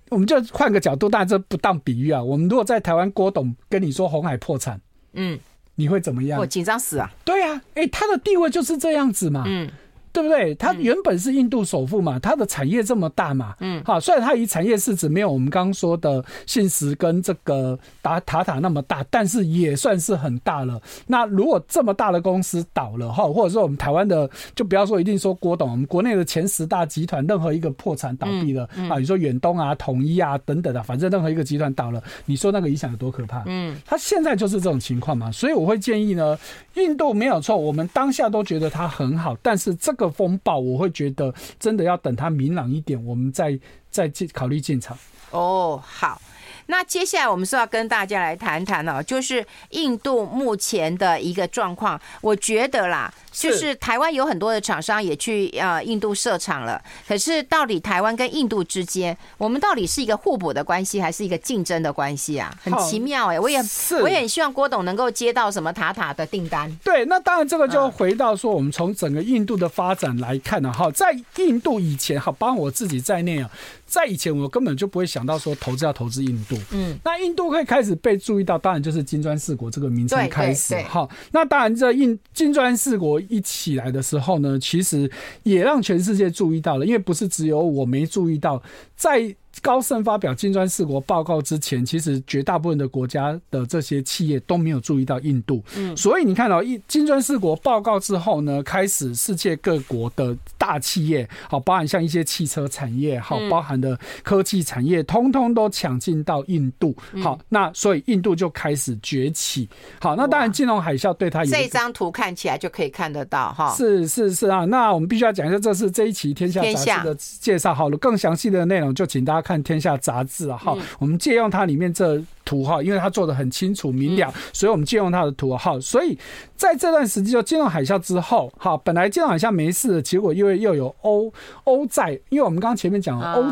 [0.09, 2.23] 我们就换个角度，当然这不当比喻啊。
[2.23, 4.79] 我们如果在台湾，郭董跟你说红海破产，
[5.13, 5.37] 嗯。
[5.77, 6.37] 你会怎么样？
[6.37, 7.09] 我紧张死啊！
[7.23, 9.43] 对啊，哎、欸，他的地位就是这样子嘛。
[9.47, 9.71] 嗯。
[10.17, 10.55] 对不对？
[10.55, 20.81] 它原本是印度首富嘛，它的产业这么大嘛，嗯，好，虽然它以产业市值没有我们刚刚说的信实跟这个达塔塔那么大，但是也算是很大了。
[21.05, 33.43] 那如果这么大的公司倒了哈，或者说我们台湾的，就不要说一定说郭董，我们国内的前十大集团任何一个破产倒闭了啊，你说远东啊、统一啊等等的，反正任何一个集团倒了，你说那个影响有多可怕？
[33.45, 36.35] 嗯，它现在就是这种情况嘛，所以我会建议呢，
[36.73, 40.06] 印度没有错，我们当下都觉得它很好，但是这个。
[40.09, 44.97] 风暴，我会觉得真的要等它明朗一点，我们再再进考虑进场。
[45.31, 46.21] 哦，好。
[46.67, 51.99] 那接下来我们是要跟大家来谈谈哦，就是印度目前的一个状况。
[52.21, 56.81] 我觉得啦，就是台湾有很多的厂商也去呃印度设厂了。
[57.07, 62.53] 可是到底台湾跟印度之间，我们到底是一个互补的关系，还是一个竞争的关系啊？
[62.63, 63.59] 很奇妙哎，我也
[64.01, 66.71] 我也很希望郭董能够接到什么塔塔的订单。
[66.83, 73.49] 对，那当然这个就回到说，我们从整个印度的发展来看呢，哈，在印度以前，哈，包括我自己在内啊。
[73.87, 76.55] 在以前，我根本就不会想到说投资要投资印度。
[76.71, 80.75] 嗯，那印度会开始被注意到，当然就是金砖四国这个名称开始。
[80.83, 85.09] 好，那当然这印金砖四国一起来的时候呢，其实
[85.43, 88.61] 也让全世界注意到了，因为不是只有我没注意到，
[88.95, 89.35] 在。
[89.63, 95.63] 高盛发表金砖四国报告之前，其实绝大部分的国家的这些企业都没有注意到印度。
[95.75, 100.37] 嗯，所以你看到一金砖四国报告之后呢，开始世界各国的
[100.67, 106.93] 大企业，好，包含像一些汽车产业，好，包含的科技产业，通通都抢进到印度。
[107.23, 109.69] 好，那所以印度就开始崛起。
[110.01, 113.73] 好，那当然金融海啸对它有这张图看起来就可以看得到哈。
[113.77, 117.73] 是是是啊，那我们必须要讲一下，这是这一期《天下》杂志的介绍。
[117.73, 119.41] 好了，更详细的内容就请大家。
[119.47, 122.21] 看《天下》杂志啊，好，我们借用它里面这。
[122.47, 125.77] 图哈，因为他做的很清楚明了，所以我们借用他的图哈。
[125.81, 126.17] 所以
[126.55, 131.31] 在这段时间就金融海啸之后，哈，本来金融海啸没事的，结果因为又有欧
[131.65, 133.43] 欧债，因为我们刚刚前面讲欧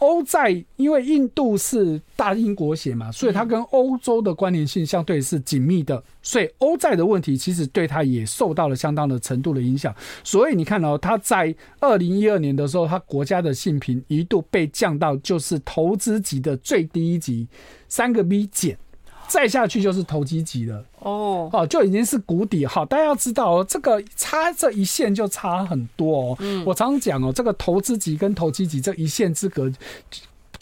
[0.00, 9.92] 欧债，因为印度是大英国血嘛，所以它跟欧洲的关联性相对是紧密的，所以欧债的问题其实对它也受到了相当的程度的影响。
[10.22, 17.48] 所以你看哦，它在二零一二年的时候，它国家的信评一度被降到就是投资级的最低一级。
[17.88, 18.78] 三个 B 减，
[19.26, 20.84] 再下去就是投机级了。
[21.00, 22.64] 哦，哦，就已经是谷底。
[22.64, 26.36] 好，大家要知道哦，这个差这一线就差很多哦。
[26.38, 29.68] 嗯，我常常讲哦，这个投资级跟投机级这一线之隔，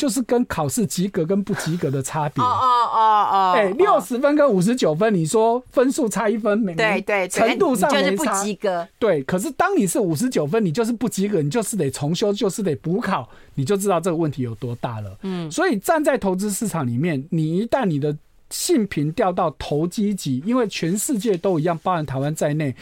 [0.01, 2.43] 就是跟考试及格跟不及格的差别。
[2.43, 2.99] 哦哦哦
[3.31, 8.89] 哦，哎，六十分跟五十九分，你说分数差一分，没对对，程度上就是不及格。
[8.99, 13.29] 对，可是当你是五十九分，你就是不及格，你就是得重修，就是得补考。
[13.57, 15.19] 你就知道这个问题有多大了。
[15.21, 18.17] 嗯，所以站在投资市场里面，你一旦你的
[18.49, 22.75] 性平掉到投机级，因为全世界都一样，包含台湾在内，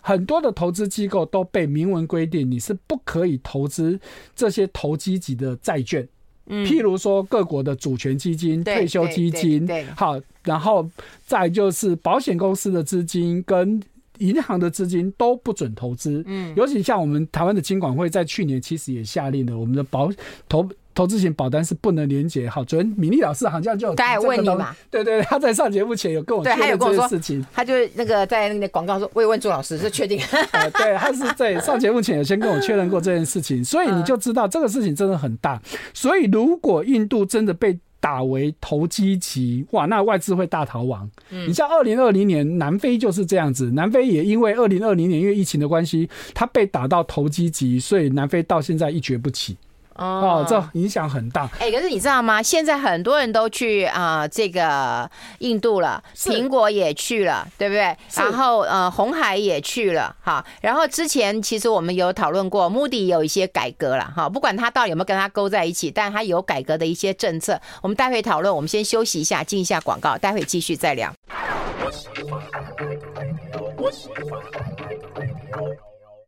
[0.00, 4.00] 很多的投资机构都被明文规定，你是不可以投资
[4.34, 6.08] 这些投机级的债券。
[6.46, 10.88] 嗯，譬如说各国的主权基金、退休基金，好，然后
[11.24, 13.82] 再就是保险公司的资金跟。
[14.18, 20.12] 银行的资金都不准投资，嗯，尤其像我们台湾的金管会在去年其实也下令了，我们的保
[20.48, 22.48] 投投资型保单是不能连结。
[22.48, 30.20] 好，昨天米粒老师好像就有在问你嘛，对对，他在上节目前有跟我确认这件事情，他就那个在那个广告说，我也问朱老师是确定，
[30.52, 35.60] 呃，对，他是在上节目前有先跟我确认过这件事情，所以你就知道这个事情真的很大，
[35.94, 41.08] 所以如果印度真的被打为投机级，哇，那外资会大逃亡。
[41.30, 49.56] 嗯，你像二零二零年南非就是这样子，南非也因为二零二零年因为疫情的关系，它被打到投机级，所以南非到现在一蹶不起。
[49.96, 51.44] 哦，这影响很大。
[51.58, 52.42] 哎、欸，可是你知道吗？
[52.42, 57.96] 现在很多人都去啊、呃，这个印度了，苹果也去了，对不对？
[58.14, 60.44] 然后呃，红海也去了，哈。
[60.60, 64.28] 然后之前其实我们有讨论过，Moody 有一些改革了，哈。
[64.28, 67.60] 不管他到底有没有跟他勾在一起，但他有改革的一些政策。
[67.82, 71.12] 我们待会讨论，我们先休息一下，进一下广告，待会继续再聊。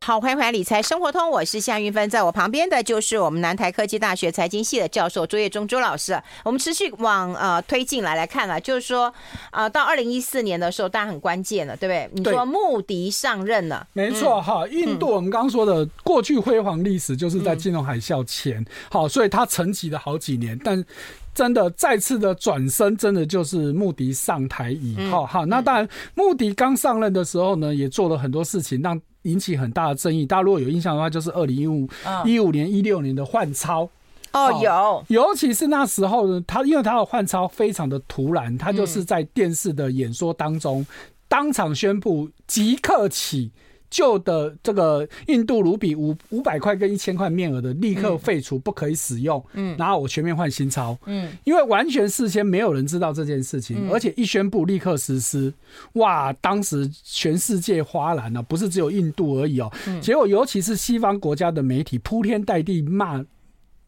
[0.05, 6.21] 好，欢迎回来理财生活通，我是夏云芬，在我旁边的就是我们南台科技大学财经系的教授朱业忠朱老师。
[6.43, 9.11] 我们持续往呃推进来来看啊，就是说
[9.49, 12.09] 呃到二零一四年的时候，大家很关键了，对不对？
[12.13, 14.67] 你说穆迪上任了，没错哈。
[14.67, 20.85] 印度我们刚刚说的过去辉煌历史就是在金融海啸前，好，所以它沉寂了好几年，但。
[21.33, 30.25] 真的再次的转身，真的就是穆迪上台以后，哈、嗯，那当然，穆迪刚上任的时候呢，也做了很多事情，让引起很大的争议。
[30.25, 31.87] 大家如果有印象的话，就是二零一五
[32.23, 33.89] 一五年、一六年的换钞，
[34.31, 40.85] 哦，有，尤其是那时候呢，他因为他的换钞非常的突然，他就是在电视的演说当中
[41.27, 43.51] 当场宣布即刻起。
[43.89, 49.43] 旧的这个印度卢比五五百块跟一千块面额的立刻废除，不可以使用。
[49.53, 50.97] 嗯，然后我全面换新钞。
[51.05, 55.53] 嗯，因为完全事先没有人知道这件事情，而且一宣布立刻实施，
[55.93, 59.71] 哇，当时全世界哗然了，不是只有印度而已哦。
[60.01, 63.23] 结果尤其是西方国家的媒体铺天盖地骂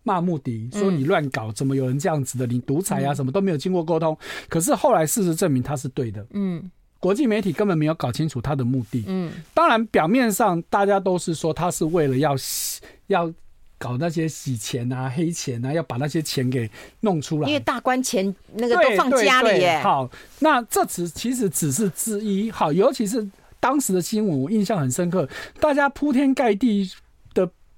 [0.03, 2.47] 骂穆迪，说你乱搞，怎么有人这样子的？
[2.47, 4.17] 你独裁啊，什么都没有经过沟通。
[4.47, 6.25] 可是后来事实证明他是对的。
[6.31, 6.71] 嗯。
[6.99, 9.03] 国际媒体根本没有搞清楚他的目的。
[9.07, 12.35] 嗯，当然表面上大家都是说他是为了要
[13.07, 13.31] 要
[13.77, 16.69] 搞那些洗钱啊、黑钱啊，要把那些钱给
[17.01, 17.47] 弄出来。
[17.47, 19.79] 因为大官钱那个都放家里耶。
[19.83, 20.09] 好，
[20.39, 22.49] 那这只其实只是之一。
[22.49, 23.27] 好，尤其是
[23.59, 26.89] 当时的新闻，我印象很深刻，大家铺天盖地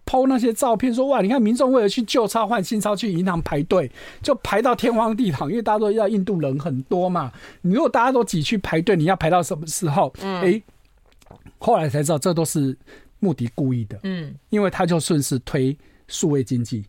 [0.10, 3.91] 的 PO 那些照片，说哇，你看民众为了去旧钞换新钞去银行排队，
[4.22, 7.32] 就排到天荒地老，因为大家都知道印度人很多嘛。
[7.62, 10.12] 你如果大家都挤去排队，你要排到什么时候？
[10.22, 10.62] 嗯，哎，
[11.57, 12.76] 后来才知道这都是
[13.20, 13.99] 穆迪故意的。
[14.03, 15.78] 嗯，因为他就顺势推。
[16.12, 16.84] 数位经济，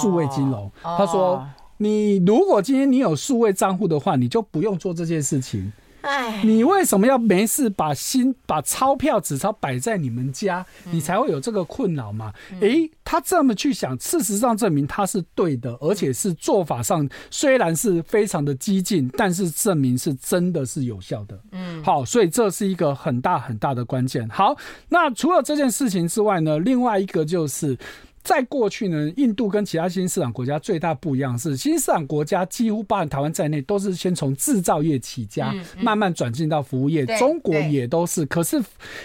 [0.00, 0.70] 数位金融。
[0.80, 1.44] 他说
[1.76, 5.72] ：“你如果今天你有数位账户的话，你就不用做这件事情。
[6.04, 10.64] 唉，你为什么要没事把新把钞票纸钞摆在你们家？
[10.90, 12.30] 你才会有这个困扰嘛？
[12.60, 21.40] 诶、他这么去想，事实上证明他是对的，而且是做法上虽然是非常的激进， 但是证明是真的是有效的。
[21.52, 24.28] 嗯，好，所以这是一个很大很大的关键。
[24.28, 24.54] 好，
[24.90, 27.78] 那除了这件事情之外呢，另外一个就是。
[28.24, 37.04] 在过去呢，印度跟其他新兴市场国家最大不一样是，新兴市场国家几乎包含台湾在内，都是先从制造业起家，嗯嗯、慢慢转进到服务业。
[37.18, 38.60] 中国也都是，可是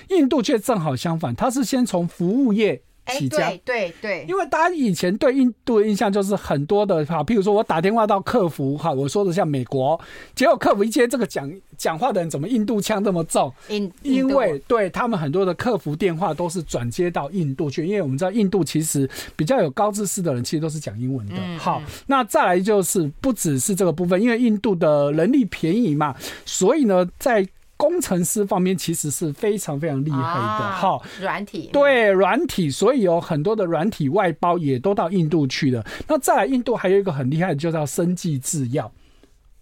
[0.08, 2.82] 印度却正好相反，它是先从服务业。
[3.10, 9.99] 起家，对对对，因为大家以前对印度的印象就是很多的哈，譬如说我打电话到客服哈，我说的像美国，
[10.36, 13.53] 结果客服一接这个讲讲话的人怎么印度腔这么重？
[13.68, 21.36] 因因为对他们很多的客服电话都是转接到印度去，因为我们知道印度其实比较有高知识的人其实都是讲英文的。
[21.57, 27.47] 好，那再来就是不只是这个部分，因为印度的人力便宜嘛，所以呢在。
[27.80, 35.82] 工程师方面其实是非常非常厉害的，哈，软体对软体，所以有很多的软体外包也都到印度去了。
[36.06, 38.92] 那再来，印度还有一个很厉害的，就叫生技制药。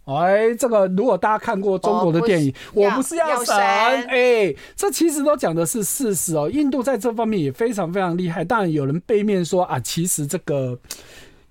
[0.06, 6.50] 哎，这个如果大家看过中国的电影，我不是药神，哎，这其实都讲的是事实哦。
[6.50, 8.44] 印度在这方面也非常非常厉害。
[8.44, 10.80] 当然有人背面说啊，其实这个。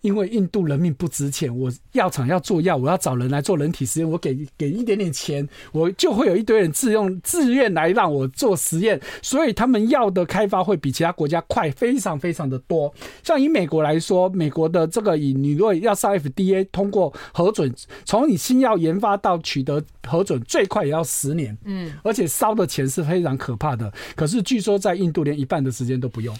[0.06, 12.94] 因为印度人命不值钱，我药厂要做药，我要找人来做人体实验，我给给一点点钱，我就会有一堆人自用自愿来让我做实验，所以他们药的开发会比其他国家快，非常非常的多。
[13.24, 23.92] 像以美国来说，美国的这个以你如果要上 FDA 通过核准，从你新药研发到取得核准，最快也要十年，嗯，而且烧的钱是非常可怕的。
[24.14, 26.32] 可是据说在印度连一半的时间都不用。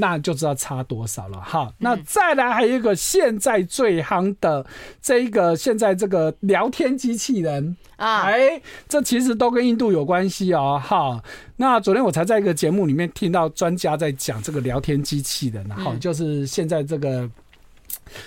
[0.00, 1.72] 那就知道差多少了哈。
[1.78, 4.64] 那再来还有一个现在最夯的
[5.02, 11.22] 这一个现在这个聊天机器人啊，哎，这其实都跟印度有关系哦哈。
[11.56, 17.28] 那昨天我才在一个节目里面听到专家在讲这个聊天机器人，哈，就是现在这个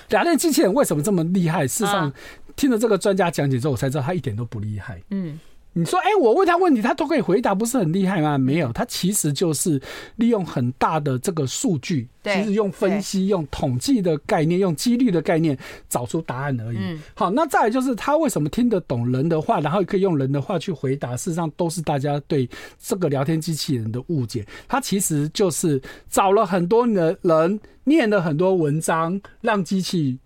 [0.09, 1.65] 聊天机器人为什么这么厉害？
[1.65, 2.11] 事实上，
[2.57, 5.01] 听了这个专家讲解之后，我才知道他一点都不厉害。
[5.09, 5.39] 嗯。
[5.73, 8.37] 你说，哎、欸，我问他问题，他都可以回答，不是很厉害吗？
[8.37, 9.81] 没有，他其实就是
[10.17, 15.57] 利用很大的这个数据，其实用分析、用统计的概念、用几率的概念
[15.87, 16.77] 找出答案而已。
[16.77, 21.15] 嗯、好，那再来就是他为什么听得懂人的话，然后也可以用人的话去回答？
[21.15, 24.45] 事实上，都是大家对这个聊天机器人的误解。
[24.67, 30.19] 他其实就是找了很多的人，念了很多文章，让机器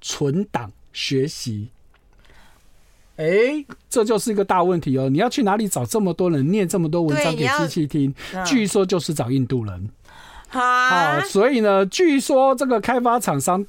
[0.00, 1.68] 存档学习。
[3.16, 5.08] 哎、欸，这就是一个大问题哦！
[5.08, 8.14] 你要去哪里找这么多人念这么多文章给机器听？
[8.46, 9.90] 据说就是找印度人。
[10.48, 13.64] 好、啊，所以呢，据说这个开发厂商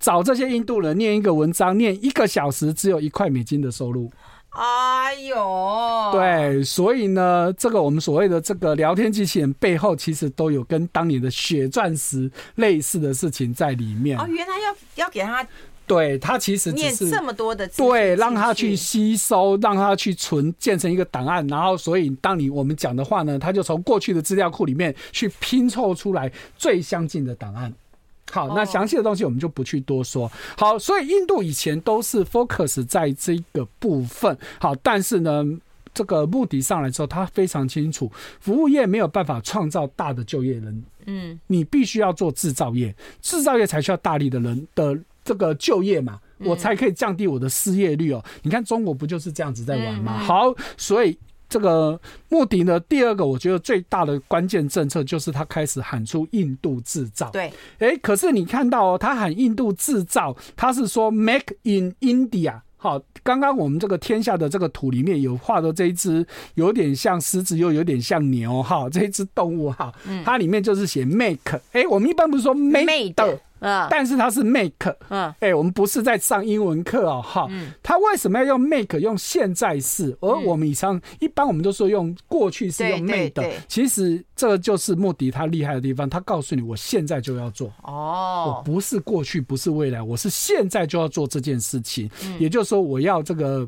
[0.00, 4.10] 找这些印度人念一个文章，念一个小时，只有一块美金的收入。
[4.50, 14.18] 哎呦，对，所以呢，这个我们所谓的这个聊天机器人背后，其实都有跟当年的血钻石类似的事情在里面。
[14.18, 15.46] 哦，原来要要给他。
[15.86, 27.70] 对，它其实只是念这么多的字，对，让它去吸收，让它去存，建成一个档案，然后，所以当你我们讲的话呢，它就从过去的资料库里面去拼凑出来最相近的档案。
[28.32, 30.30] 好，那详细的东西我们就不去多说。
[30.56, 34.36] 好，所以印度以前都是 focus 在这个部分。
[34.58, 35.44] 好，但是呢，
[35.92, 38.10] 这个目的上来之后，他非常清楚，
[38.40, 40.84] 服务业没有办法创造大的就业人。
[41.04, 44.98] 嗯，你必须要做制造业，制造业才需要大力的人的。
[45.24, 48.22] 这个就业嘛，我才可以降低我的失业率哦。
[48.24, 50.18] 嗯、你看中国不就是这样子在玩吗？
[50.20, 51.18] 嗯、好，所以
[51.48, 51.98] 这个
[52.28, 57.30] 目的呢，第二个我觉得最大的关键政策就是他开始喊出印度制造。
[57.30, 62.60] 对，哎，可是你看到哦，他喊印度制造，他是说 Make in India。
[62.76, 69.90] 好，刚刚我们这个天下的这个图里面有画的这一只有点像狮子又有点像牛哈，这一只动物哈，
[70.22, 71.58] 它里面就是写 Make。
[71.72, 73.38] 哎，我们一般不是说 Made。
[73.64, 93.66] 嗯，但是它是 make，嗯，哎、欸，我们不是在上英文课哦，哈，嗯，它为什么要用 make 用现在式，而我们以上一般我们都说用过去式用 made 的，其实这就是莫迪他厉害的地方，他告诉你我现在就要做，哦，我不是过去，不是未来，我是现在就要做这件事情，也就是说我要这个。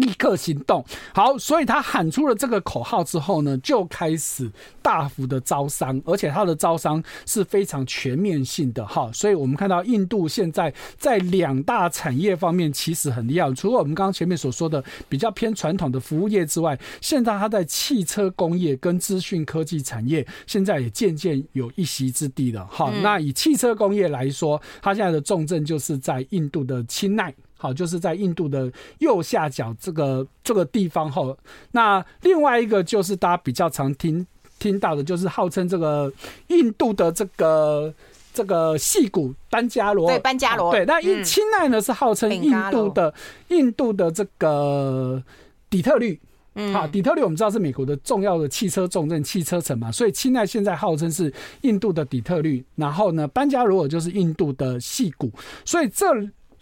[0.00, 0.84] 立刻行动，
[1.14, 9.10] 好，所以他喊出了这个口号之后呢，就开始大幅的招商，而且他的招商是非常全面性的哈。
[9.12, 22.90] 所以我们看到印度现在在两大产业方面其实很厉害，除了我们刚刚前面所说的比较偏传统的服务业之外，现在他在汽车工业跟资讯科技产业现在也渐渐有一席之地了哈。
[23.02, 27.34] 那以汽车工业来说，他现在的重镇就是在印度的钦奈。
[27.62, 31.36] 好，就是在印度的右下角这个这个地方后，
[31.72, 34.26] 那另外一个就是大家比较常听
[34.58, 36.10] 听到的，就是号称这个
[36.46, 37.92] 印度的这个
[38.32, 43.12] 这个矽谷班加罗，对班加罗，对，那印钦奈呢是号称印度的
[43.48, 45.22] 印度的这个
[45.68, 46.18] 底特律，
[46.54, 51.30] 嗯，好，底特律我们知道是美国的重要的汽车重镇、汽车城嘛，所以钦奈现在号称是
[51.60, 55.30] 印度的底特律，然后呢，班加罗尔就是印度的矽谷，
[55.66, 56.06] 所以这。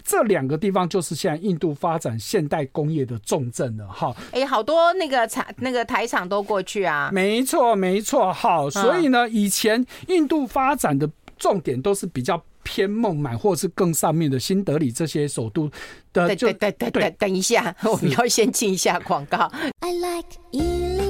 [0.08, 4.16] 这两个地方就是现在印度发展现代工业的重镇了，哈。
[4.32, 7.10] 哎，好多那个厂、那个台厂都过去啊。
[7.12, 8.70] 没错，没错，好。
[8.70, 11.06] 所以呢，以前印度发展的
[11.36, 15.68] 重点都是比较偏孟买，或是更上面的新德里这些首都
[16.14, 16.26] 的。
[16.26, 19.52] 对对对对，等一下，我们要先进一下广告。
[19.80, 21.07] I like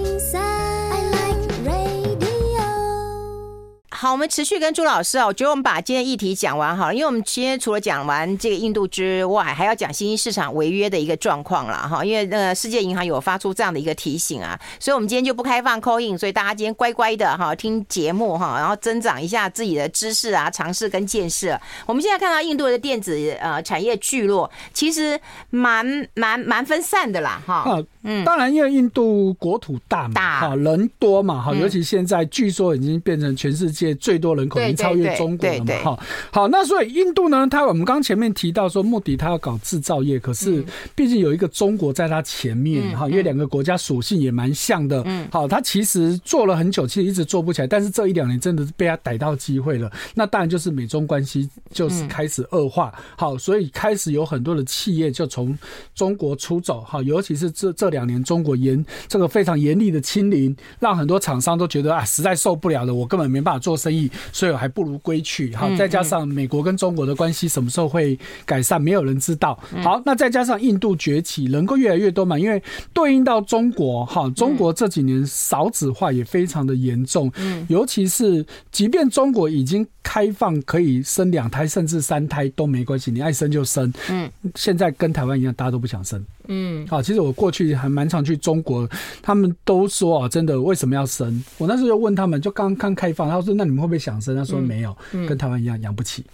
[4.00, 21.58] 好，我们持续跟朱老师啊，我觉得我们把今天议题讲完哈，因为我们今天除了讲完这个印度之外，还要讲新兴市场违约的一个状况了哈，因为那个世界银行有发出这样的一个提醒啊，所以我们今天就不开放 call in，所以大家今天乖乖的哈听节目哈，然后增长一下自己的知识啊、尝试跟见识。
[21.84, 25.18] 我们现在看到印度的电子呃产业聚落，其实
[25.50, 25.84] 蛮
[26.14, 27.82] 蛮蛮分散的啦哈。
[28.04, 33.87] 嗯，当然因为印度国土大嘛，大哈人多嘛哈，尤其现在据说已经变成全世界。
[33.94, 35.74] 最多人口已经超越中国了嘛？
[35.82, 40.62] 哈，好，那所以印度呢，它我们刚前面提到说，莫迪他要搞制造业，可是
[40.94, 45.02] 毕竟有一个中国在他前面哈，因为两个国家属性也蛮像的。
[45.06, 49.90] 嗯，好，他其实做了很久，其实一直做不起来，但是这一两年真的是被他逮到机会了。
[50.14, 55.56] 那当然就是美中关系就是开始恶化，好，所以开始有很多的企业就从
[55.94, 63.77] 中国出走，哈，尤其是这这两年中国严这个非常严厉的清零，让很多厂商都觉得啊，实在受不了了，我根本没办法做。
[63.78, 65.54] 生意，所以还不如归去。
[65.54, 69.58] 好，再加上美国跟中国的关系什么时候会改善，没有人知道。
[69.82, 72.60] 好，那再加上印度崛起，人口越来越多嘛，因为
[72.92, 77.30] 对应到中国，哈，中国这几年少子化也非常的严重。
[77.36, 83.92] 嗯，尤其是即便中国已经开放可以生两胎甚至三胎都没关系，你爱生就生。
[84.10, 86.24] 嗯，现在跟台湾一样，大家都不想生。
[86.50, 88.88] 嗯，好，其实我过去还蛮常去中国，
[89.20, 91.44] 他们都说啊，真的为什么要生？
[91.58, 94.34] 我那时候就问他们，就刚刚开放，他说那你们会不会想生？
[94.34, 94.96] 他说没有，
[95.28, 96.24] 跟台湾一样养不起。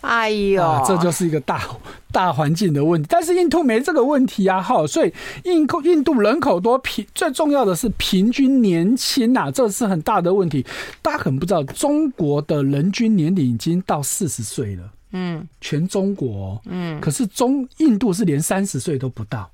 [0.00, 1.62] 哎呦、啊，这就是一个大
[2.10, 3.06] 大环境的问题。
[3.10, 5.12] 但是印度没这个问题啊，哈，所以
[5.44, 10.66] 印度印度人口多，平最重要的是平均年轻呐，这是很大的问题。
[11.00, 14.92] 大家可能不知道，中国的人均年龄已经到四十岁了。
[15.12, 19.50] 嗯，全中国，嗯，可是中印度是连三十岁都不到。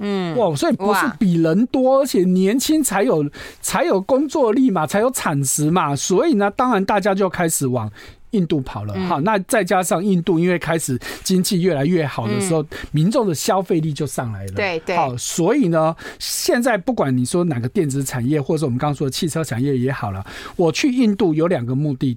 [0.00, 3.24] 嗯，哇，所以不是比人多，而且年轻才有
[3.60, 7.90] 才有工作力嘛，才有产值嘛，所以呢，当然大家就开始往
[8.30, 8.98] 印度跑了。
[9.06, 14.52] 好，那再加上印度因为开始经济越来越好的时候，民众的消费力就上来了。
[14.54, 14.96] 对对。
[14.96, 20.24] 好，所以呢，现在不管你说哪个电子产业，或者我们刚刚说的汽车产业也好了，
[20.56, 22.16] 我去印度有两个目的。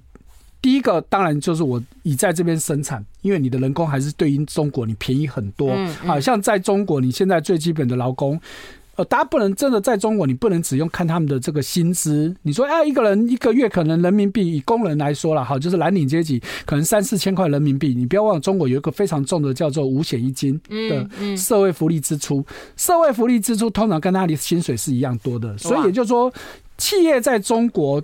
[0.64, 5.72] 第一个当然就是我已在这边生产，因为你的人工还是对应中国你便宜很多。
[5.72, 8.40] 嗯嗯、啊，像在中国，你现在最基本的劳工，
[8.94, 12.34] 呃，大家不能真的在中国，你不能只用看他们的这个薪资。
[12.40, 17.94] 你说，哎，一个人一个月可能人民币，以工人来说了，好，就是蓝领阶级，可能三四千块人民币。
[17.94, 20.58] 你不要忘了，中国有一个非常重的叫做五险一金
[20.88, 22.42] 的社会福利支出，
[22.78, 25.58] 社会福利支出通常跟他的薪水是一样多的。
[25.58, 26.32] 所以也就是说，
[26.78, 28.02] 企业在中国，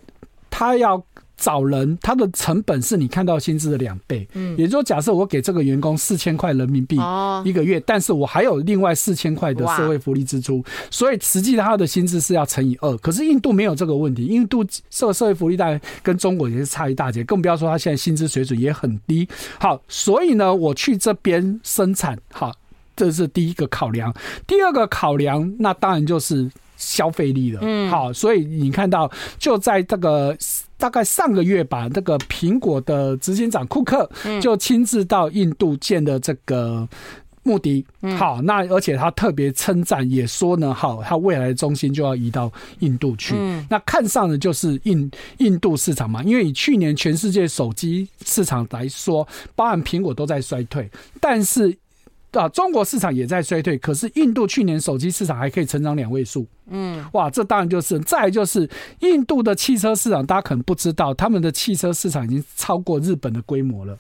[0.51, 1.03] 他要。
[1.41, 4.28] 找人，他的成本是你看到薪资的两倍。
[4.34, 6.97] 嗯，也就是说，假设我给这个员工四千块人民币
[7.45, 12.97] 一个月，但是我还有另外四千块的社会福利支出，所以实际他的薪资是要乘以二。
[12.99, 19.26] 可是印度没有这个问题，印度社社会福利当然跟中国也是差一大截，更不要说他现在薪资水准也很低。
[19.59, 22.55] 好，所以呢，我去这边生产，好，
[22.95, 24.14] 这是第一个考量。
[24.47, 27.61] 第二个考量，那当然就是消费力了。
[27.62, 30.36] 嗯，好，所以你看到就在这个。
[30.81, 34.11] 大概上个月吧，那个苹果的执行长库克
[34.41, 36.89] 就亲自到印度见了这个。
[37.43, 37.85] 穆迪，
[38.18, 43.35] 好，那而且他特别称赞，也说呢，好，他未来的中心就要移到印度去。
[43.66, 49.26] 那看上的就是印印度市场嘛，因为以去年全世界手机市场来说，
[49.57, 51.74] 包含苹果都在衰退，但是
[52.33, 56.47] 啊，中国市场也在衰退，可是印度去年手机市场还可以成长两位数。
[56.68, 58.68] 嗯，哇，这当然就是，再就是
[59.01, 63.99] 印度的汽车市场，大家可能不知道，他们的汽车市场已经超过日本的规模了。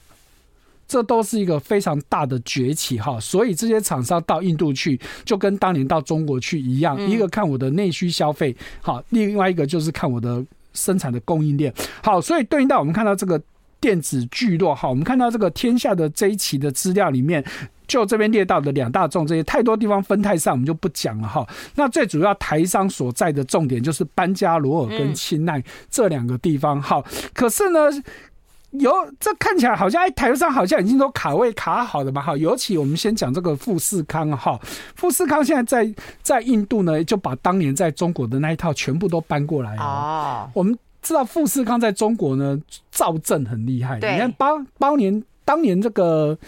[0.86, 11.72] 这都是一个非常大的崛起哈，所以这些厂商到印度去，就跟当年到中国去一样，一个看我的内需消费，好，另外一个就是看我的生产的供应链，
[12.02, 13.40] 好，所以对应到我们看到这个
[13.80, 17.44] 电子聚落，好，我们看到这个天下的这一期的资料里面，
[17.90, 21.44] 就这边列到的两大重这些太多地方分太散，我们就不讲了哈。
[21.74, 27.02] 那最主要台商所在的重点就是班加罗尔跟钦奈这两个地方，哈，
[27.34, 27.80] 可是呢。
[28.74, 32.36] 有这看起来好像哎，台上好像已经都卡位卡好了嘛，哈。
[32.36, 34.56] 尤其我们先讲这个富士康哈，
[34.94, 40.48] 富士康现在在在印度呢，就把当年在中国的那一套全部都搬过来哦。
[40.54, 42.56] 我们知道富士康在中国呢，
[42.92, 43.96] 造镇很厉害。
[43.96, 46.38] 你看当当年当年这个。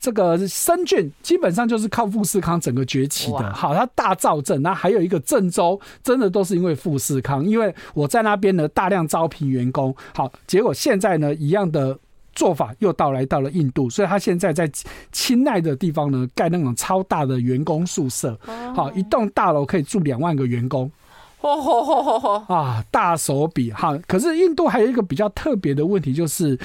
[0.00, 11.98] 这个深圳基本上就是靠富士康整个崛起的，好，它大造镇，那还有一个郑州，真的都是因为富士康，因为我在那边呢大量招聘员工，好，结果现在呢一样的
[12.34, 14.70] 做法又到来到了印度，所以他现在在
[15.12, 18.34] 钦奈的地方呢盖那种超大的员工宿舍，
[18.74, 20.90] 好，一栋大楼可以住两万个员工，
[22.48, 26.58] 啊，大手笔哈，可是印度还有一个比较特别的问题就是。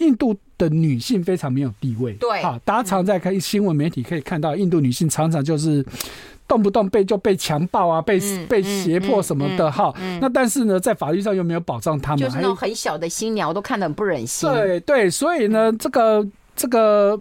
[0.00, 5.82] 印度的女性非常没有地位，对，好，大家常在看新闻媒体可以看到，印度女性常常就是
[6.46, 9.94] 动不动被就被强暴啊，被被胁迫什么的哈。
[10.20, 14.50] 那但是呢，在法律上又没有保障他们，就是那种很小的新娘都看得很不忍心。
[14.50, 17.18] 对对，所以呢，这个这个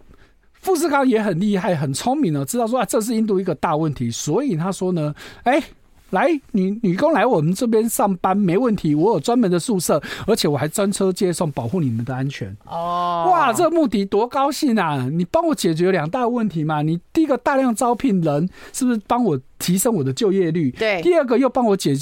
[0.60, 5.64] 富士康也很厉害，很聪明呢知道说啊，这是印度一个大问题，所以他说呢，哎。
[6.12, 12.55] 来，女女工来我们这边上班没问题，我有专门的宿舍，而且我还专车接送，保护你们的安全。
[12.66, 15.07] 哦，哇，这个目的多高兴啊！
[15.12, 16.82] 你帮我解决两大问题嘛？
[16.82, 20.72] 你第一个大量招聘人，是不是帮我提升我的就业率？
[20.72, 21.01] 对。
[21.01, 21.95] 第二个又帮我解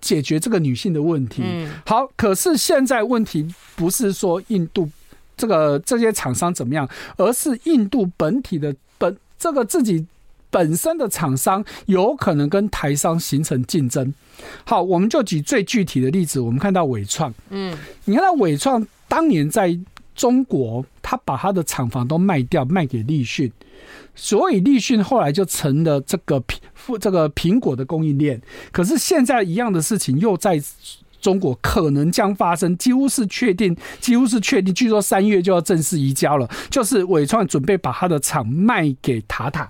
[0.00, 1.42] 解决这个女性的问题。
[1.44, 1.70] 嗯。
[1.86, 3.46] 好，可是现在问题
[3.76, 4.88] 不是说印度
[5.36, 6.86] 这个这些厂商怎么样，
[7.16, 10.06] 而是印度本体的本这个自己。
[10.54, 14.14] 本身的厂商有可能跟台商形成竞争。
[14.64, 19.76] 好，我们就举最具体的例子，我们看到伟创，嗯，你看到伟创当年在
[20.14, 23.50] 中国，他把他的厂房都卖掉，卖给立讯，
[24.14, 28.40] 所以立讯后来就成了这个苹这个苹果的供应链。
[28.70, 30.62] 可是现在一样的事情又在
[31.20, 34.72] 中国可能将发生，几乎是确定，几乎是确定。
[34.72, 39.68] 据说三月就要正式移交了，就是伟创准备把他的厂卖给塔塔。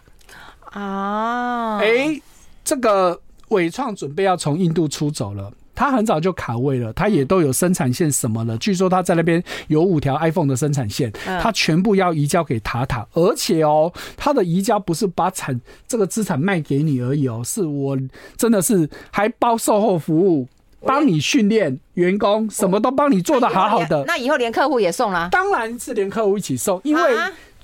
[0.75, 2.21] 啊，哎，
[2.65, 3.21] 这个
[3.51, 8.59] 伟创准备要从印度出走了，他很早就卡位了，他也都有生产线什么了。
[8.59, 17.97] 据说他在那边有五条 iPhone 的生产线，他全部要移交给塔塔，而且哦，他的移交不是把产这个资产卖给你而已哦，是我
[18.37, 20.49] 真的是还包售后服务，
[20.81, 24.03] 帮你训练员工，什么都帮你做的好好的。
[24.09, 25.29] 那以后连客户也送啦？
[25.31, 27.03] 当然是连客户一起送，因为。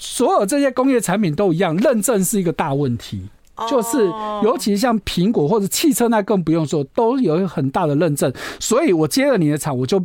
[0.00, 3.28] 所有这些工业产品都一样，认证是一个大问题。
[3.68, 4.06] 就是，
[4.42, 8.32] 尤其像苹果或者汽车，那更不用说，都有很大的认证。
[8.58, 10.02] 所以我接了你的厂，我就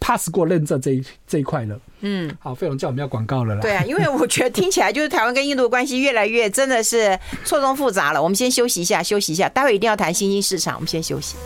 [0.00, 1.78] pass 过认证这一这一块了。
[2.00, 3.60] 嗯，好，费龙叫我们要广告了啦。
[3.60, 8.20] 对啊，因为我觉得听起来就是台湾跟印度的关系越来越真的是错综复杂了。
[8.20, 10.74] 我们先休息一下，休息一下，待会一定要谈新兴市场。
[10.74, 11.36] 我们先休息。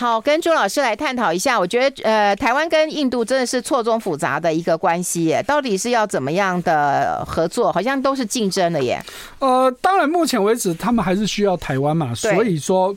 [0.00, 1.60] 好，跟朱老师来探讨一下。
[1.60, 7.70] 我觉得，呃，台湾跟印度真的是错综复杂的一个关系耶，到底是要怎么样的合作？
[7.70, 8.98] 好像都是竞争的耶。
[9.40, 12.96] 呃，当然，目前为止他们还是需要台湾嘛，所以说。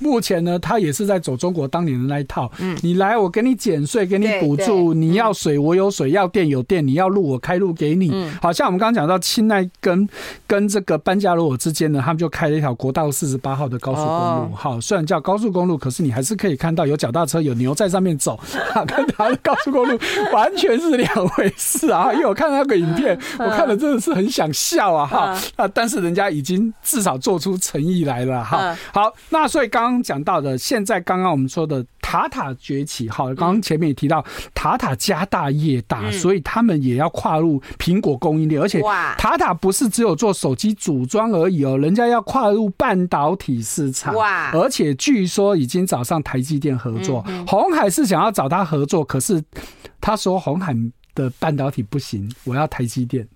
[0.00, 2.50] 目前呢，他也是在走中国当年的那一套。
[2.58, 4.92] 嗯，你来，我给你减税，给你补助。
[4.94, 6.86] 你要水，我有水；要电，有电。
[6.86, 8.10] 你要路，我开路给你。
[8.12, 10.08] 嗯，好像我们刚刚讲到钦奈跟
[10.46, 14.54] 跟这个班加罗尔之间呢，他们就开了一条国道四十八号的高速公路。
[14.54, 18.38] 好，虽然叫高速公路，可是你还是可以看到有脚踏车、有牛在上面走。
[18.86, 19.98] 跟他的高速公路
[20.32, 22.12] 完全是两回事啊！
[22.14, 25.06] 因为我看那个影片，我看了真的是很想笑啊！
[25.06, 28.76] 哈啊，但是人家已经至少做出诚意来了哈。
[28.92, 29.83] 好，那所以刚。
[29.84, 34.24] 刚刚讲到的，现在刚刚我们说的塔塔崛起，好，刚刚前面也提到
[34.54, 38.80] 塔塔家大业大，嗯、所以他们也要跨入苹果供应链，而且
[39.18, 44.50] 塔塔不是只有做手机组装而已哦，人家要跨入半导体市场，哇！
[44.52, 49.42] 而且据说已经找上台积电合作，嗯嗯、鸿海是想要找他合作，可是
[50.00, 50.74] 他说红海
[51.14, 53.28] 的半导体不行，我要台积电。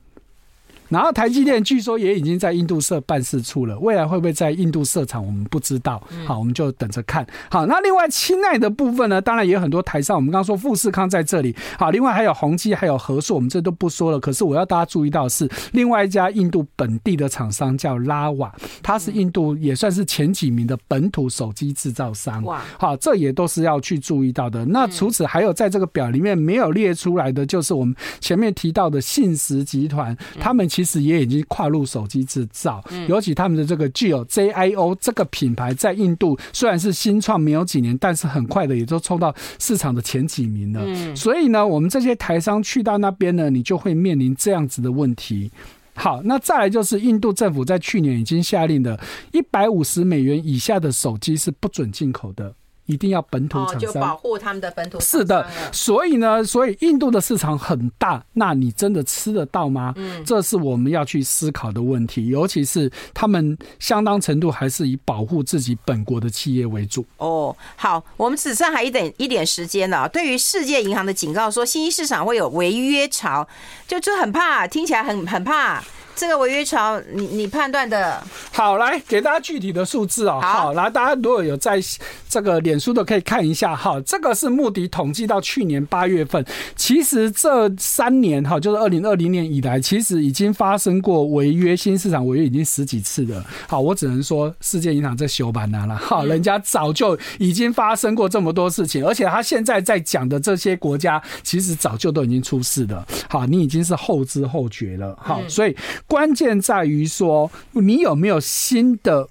[0.88, 6.02] 然后台积电据说也已经在印度设办事处了，未来会不会在印度设厂，我们不知道。
[6.26, 7.26] 好，我们就等着看。
[7.50, 10.16] 好，那另外亲爱的部分呢，当然也有很多台上。
[10.16, 14.18] 我们刚刚说富士康在这里，好，另外还有宏基，还有和硕，我们这都不说了。
[14.18, 18.50] 可是我要大家注意到的是，另外一家印度本地的厂商叫拉瓦，
[18.82, 22.42] 它是印度也算是前几名的本土手机制造商。
[22.44, 24.64] 哇，好，这也都是要去注意到的。
[24.64, 30.66] 那除此还有在这个表里面没有列出来的，就是我们前面提到的信实集团，他们。
[30.78, 41.16] 其实也已经跨入手机制造，尤其他们的这个具有 JIO 这个品牌，在印度虽然是新创没有几年，但是很快的也都冲到市场的前几名了。
[41.16, 45.50] 所以呢，我们这些台商去到那边呢，你就会面临这样子的问题。
[45.96, 49.00] 好，那再来就是印度政府在去年已经下令的，
[49.32, 52.54] 一百五十美元以下的手机是不准进口的。
[52.88, 54.98] 一定要本土厂商，就保护他们的本土。
[54.98, 59.92] 是的，所以呢，所以印度的市场很大，那你真的吃得到吗？
[59.96, 62.28] 嗯，这是我们要去思考的问题。
[62.28, 67.04] 尤其是他们相当程度还是以保护自己本国的企业为主。
[67.18, 70.08] 哦，好，我们只剩还一点一点时间了。
[70.08, 73.46] 对于世界银行的警告说，新兴市场会有违约潮，
[73.86, 75.84] 就就很怕，听起来很很怕。
[76.18, 78.20] 这个违约潮，你你判断的？
[78.50, 80.40] 好，来给大家具体的数字哦。
[80.42, 81.80] 好，好，来，大家如果有在
[82.28, 84.00] 这个脸书的，可以看一下哈。
[84.00, 86.44] 这个是穆迪统计到去年八月份，
[86.74, 93.44] 其实这三年哈，就是二零二零年以来，其实已经发生过违约，新市场违约已经十几次了。
[93.68, 95.96] 好，我只能说世界银行在修版了。
[95.96, 103.06] 好，人家早就已经发生过这么多事情，而且他现在在讲的这些国家，其实早就都已经出事了。
[103.30, 105.16] 好，你已经是后知后觉了。
[105.22, 105.76] 好，所以。
[106.08, 109.28] 关键在于说，你有没有新的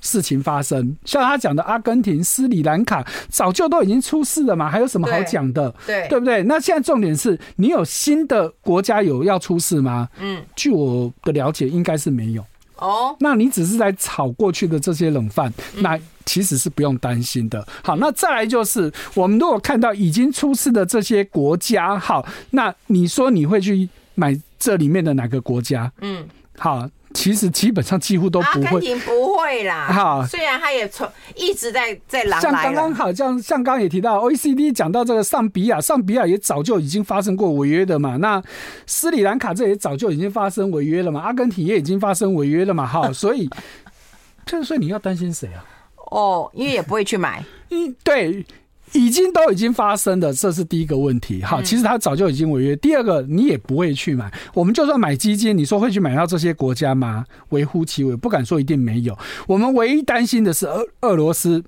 [0.00, 0.96] 事情发生？
[1.04, 5.74] 像他讲的，阿根廷、斯里兰卡早就都已经出事了嘛，还有什么好讲的？
[5.84, 6.44] 对，对，不对？
[6.44, 10.08] 那现在重点是你有新的国家有要出事吗？
[10.20, 12.44] 嗯，据我的了解，应该是没有。
[12.76, 17.66] 哦，那你只是在炒过去的这些冷饭，那其实是不用担心的。
[17.82, 24.40] 好，那再来就是，我们如果看到已经出事的这些国家，好，那你说你会去买？
[24.62, 25.92] 这里面的哪个国家？
[26.02, 26.24] 嗯，
[26.56, 28.64] 好，其实基本上几乎都不会。
[28.66, 29.88] 阿根廷不会啦。
[29.88, 32.40] 好，虽然他也从一直在在来。
[32.40, 38.18] 像刚刚好像像刚刚也提到，OECD 讲到这个上比亚，上比亚也早就已经发生过违约的嘛。
[38.18, 38.40] 那
[38.86, 41.20] 斯里兰卡这也早就已经发生违约了嘛。
[41.20, 42.86] 阿根廷也已经发生违约了嘛。
[42.86, 43.50] 好， 所以
[44.46, 45.64] 就是说你要担心谁啊？
[46.12, 47.44] 哦，因为也不会去买。
[47.70, 48.46] 嗯，对。
[48.92, 51.42] 已经都已经发生的，这是第一个问题。
[51.42, 52.76] 好，其实他早就已经违约。
[52.76, 54.32] 第二个，你也不会去买。
[54.54, 57.24] 我们就算买基金，你说会去买到这些国家吗？
[57.50, 59.16] 微乎其微，不敢说一定没有。
[59.46, 61.64] 我们唯一担心的是俄俄罗斯。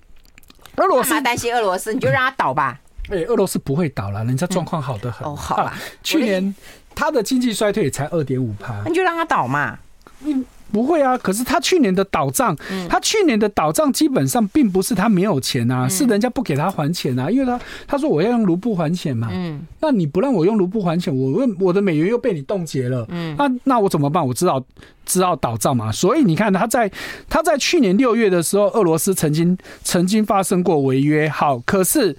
[0.77, 2.81] 俄罗斯担心俄罗斯，你就让他倒吧。
[3.09, 5.27] 哎，俄罗斯不会倒了，人家状况好得很。
[5.27, 5.73] 哦，好了，
[6.03, 6.55] 去年
[6.95, 9.79] 他的经济衰退也才二点五趴，你就让他倒嘛。
[10.25, 10.45] 嗯。
[10.75, 12.57] 不会啊，可是他去年的倒账，
[12.89, 24.27] 他去年的倒账基本上并不是他没有钱啊，是人家不给他还钱啊，因为他他说我要用卢布还钱嘛，嗯，那你不让我用卢布还钱，我问我的美元又被你冻结了，嗯，那那我怎么办？
[24.27, 24.61] 我知道
[25.07, 26.91] 知道倒账嘛，所以你看他在
[27.29, 32.17] 他在去年六月的时候，俄罗斯曾经曾经发生过违约，好，可是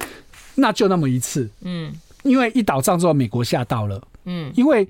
[0.56, 1.92] 那就那么一次，嗯，
[2.24, 4.88] 因为一倒账之后，美国吓到了，嗯，因为。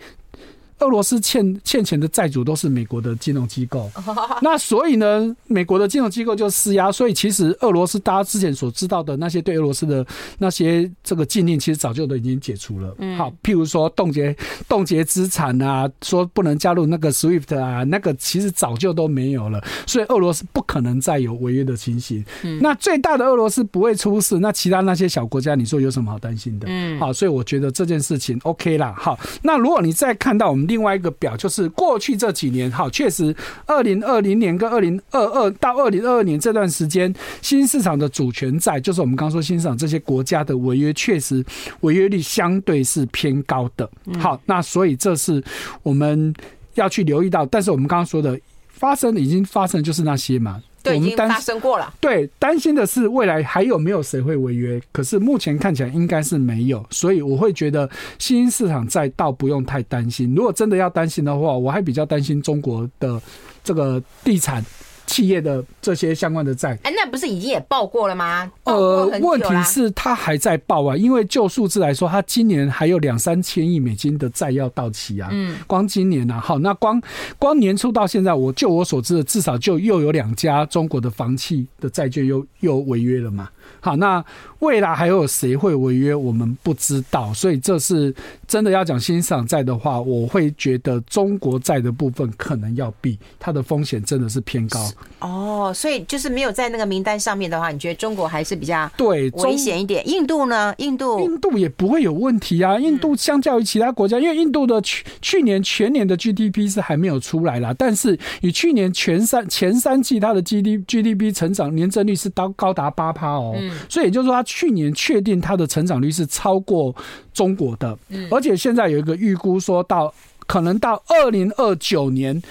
[0.79, 3.89] 俄罗斯欠欠钱的债主都是美国的金融机构，
[4.41, 10.05] 那所以呢，美国的金融机构就施压，所以其实俄罗斯大家之前所知道的那些对俄罗斯的
[10.37, 12.93] 那些这个禁令，其实早就都已经解除了。
[12.99, 14.35] 嗯好，譬如说冻结
[14.67, 19.63] 冻结资产啊，说不能加入那个 SWIFT 啊，那个其实早就都没有了。
[19.87, 22.23] 所以俄罗斯不可能再有违约的情形。
[22.43, 26.67] 嗯那最大的俄罗斯不会出事，那其他那些小国家，你说有什么好担心的？
[26.69, 28.93] 嗯，好，所以我觉得这件事情 OK 啦。
[28.97, 30.64] 好，那如果你再看到我们。
[30.67, 33.35] 另外一个表就是过去这几年，哈，确实，
[33.65, 41.43] 二零二零年跟二零二二到二零二二年这段时间，新市场的主权债，就是我们刚刚说新市场这些国家的违约，确实
[41.81, 43.89] 违约率相对是偏高的。
[44.19, 45.43] 好，那所以这是
[45.83, 46.33] 我们
[46.75, 47.45] 要去留意到。
[47.45, 48.39] 但是我们刚刚说的
[48.69, 50.61] 发生已经发生，就是那些嘛。
[50.85, 51.93] 对，已经发生过了。
[51.99, 54.81] 对，担心的是未来还有没有谁会违约？
[54.91, 60.33] 可是目前看起来应该是没有，所以我会觉得新兴市场债倒不用太担心。
[60.35, 63.21] 如果真的要担心的话，我还比较担心中国的
[63.63, 64.63] 这个地产
[65.05, 66.77] 企业的这些相关的债。
[66.83, 68.51] 哎，那不是已经也报过了吗？
[68.63, 75.29] 呃，问题是它还在报啊，因为就数字来说，它今年还有两三千亿美金的债要到期啊。
[75.31, 77.01] 嗯，光今年啊，好，那光
[77.37, 83.49] 光年初到现在，我就我所知的，至少就又有两家中国的房企的债券又又违约了嘛。
[83.79, 84.23] 好，那
[84.59, 86.15] 未来还有谁会违约？
[86.15, 88.13] 我们不知道，所以这是
[88.47, 94.89] 真的要讲新市场债的话，我会觉得中国债的部分可能要避，它的风险真的是偏高。
[95.19, 100.07] 哦，所以就是没有在那个名单上面的话，你觉得中国还是比较对危险一点？
[100.07, 100.73] 印度呢？
[100.77, 102.79] 印度印度也不会有问题啊。
[102.79, 113.54] 印度相较于其他国家，因为印度的去去年全年的 GDP 是还没有出来啦，但是以去年全三前三季它的 GD GDP 成长年增率是高高达八趴哦。
[113.59, 116.95] 嗯所以也就是说，他去年确定他的成长率是超过
[117.33, 120.13] 中国的，嗯而且现在有一个预估，说到
[120.47, 122.41] 可能到二零二九年，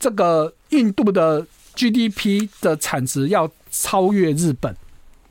[0.00, 4.76] 这个印度的 GDP 的产值要超越日本。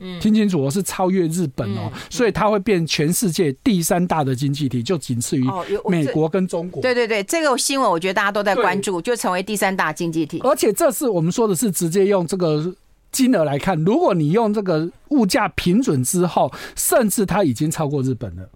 [0.03, 5.45] 嗯，听清楚，我是超越日本哦，所以它会变全世界第三大的经济体，就仅次于
[5.88, 6.82] 美国跟中国。
[6.82, 10.39] 对对对，这个新闻我觉得大家都在关注，就成为第三大经济体。
[10.39, 12.73] 而且这是我们说的是直接用这个。
[13.12, 18.49] 金额来看，如果你用这个物价平准之后，甚至它已经超过日本了，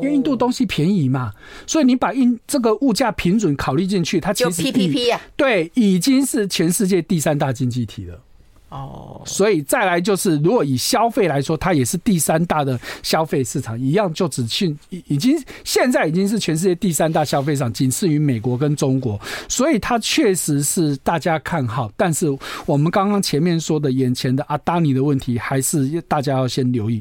[0.00, 1.32] 因为印度东西便宜嘛，
[1.66, 8.18] 所以你把印这个物价平准考虑进去，它其实 PPP 啊，对，已经是全世界第三大经济体了。
[8.68, 21.88] 哦，所以再来就是，如果以消费来说，它也是第三大的消费市场，一样就只去已已经现在已经是全世界第三大消费市场，仅次于美国跟中国，所以它确实是大家看好。
[21.96, 22.26] 但是
[22.66, 27.00] 我们刚刚前面说的眼前的阿达尼的问题，还是大家要先留意。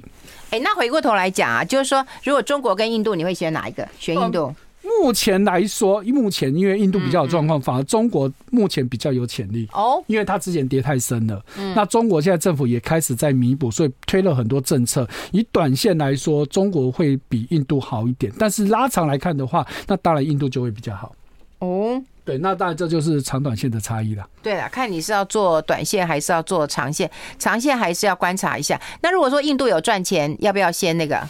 [0.51, 3.87] 哎，那回过头来讲啊，就是说，如果中国跟印度，你会选哪一个？
[3.97, 4.53] 选印度。
[4.85, 11.43] 目前来说，目前因为印度比较有状况，反而中国目前比较有潜力哦，因为它之前跌太深了。
[11.75, 15.07] 那中国现在政府也开始在弥补，所以推了很多政策。
[15.31, 21.15] 以短线来说，中国会比印度好一点，但是拉长来看的话，那当然印度就会比较好。
[21.59, 24.27] 哦，对，那当然这就是长短线的差异了。
[24.43, 27.09] 对了，看你是要做短线还是要做长线，
[27.39, 28.79] 长线还是要观察一下。
[29.01, 31.27] 那如果说印度有赚钱，要不要先那个？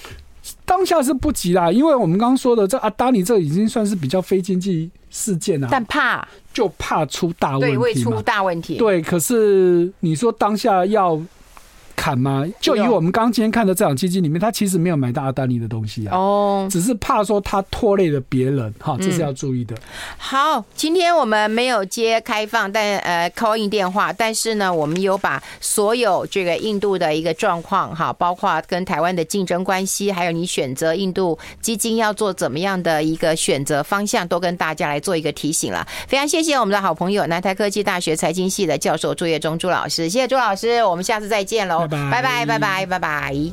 [0.66, 8.78] 当下是不急啦，因为我们刚刚说的这阿达尼这已经算是比较非经济事件了，但怕就怕出大问题，对，会出大问题。
[8.78, 11.22] 对，可是你说当下要。
[11.96, 12.46] 砍吗？
[12.60, 16.16] 就以我们刚刚今天看的这场基金里面，他其实没有买到阿丹尼的东西啊。
[16.16, 19.76] 哦，只是怕说他拖累了别人，哈，这是要注意的。
[20.18, 35.88] 好，今天我们没有接开放但呃 call in 电话，但是呢，我们有把所有这个印度的一个状况哈，包括跟台湾的竞争关系，还有你选择印度基金要做怎么样的一个选择方向，都跟大家来做一个提醒了。
[36.08, 41.85] 非常谢谢我们的好朋友南台科技大学财经系的教授朱业忠朱老师，谢谢朱老师，我们下次再见喽。
[41.88, 43.52] 拜拜拜拜拜拜。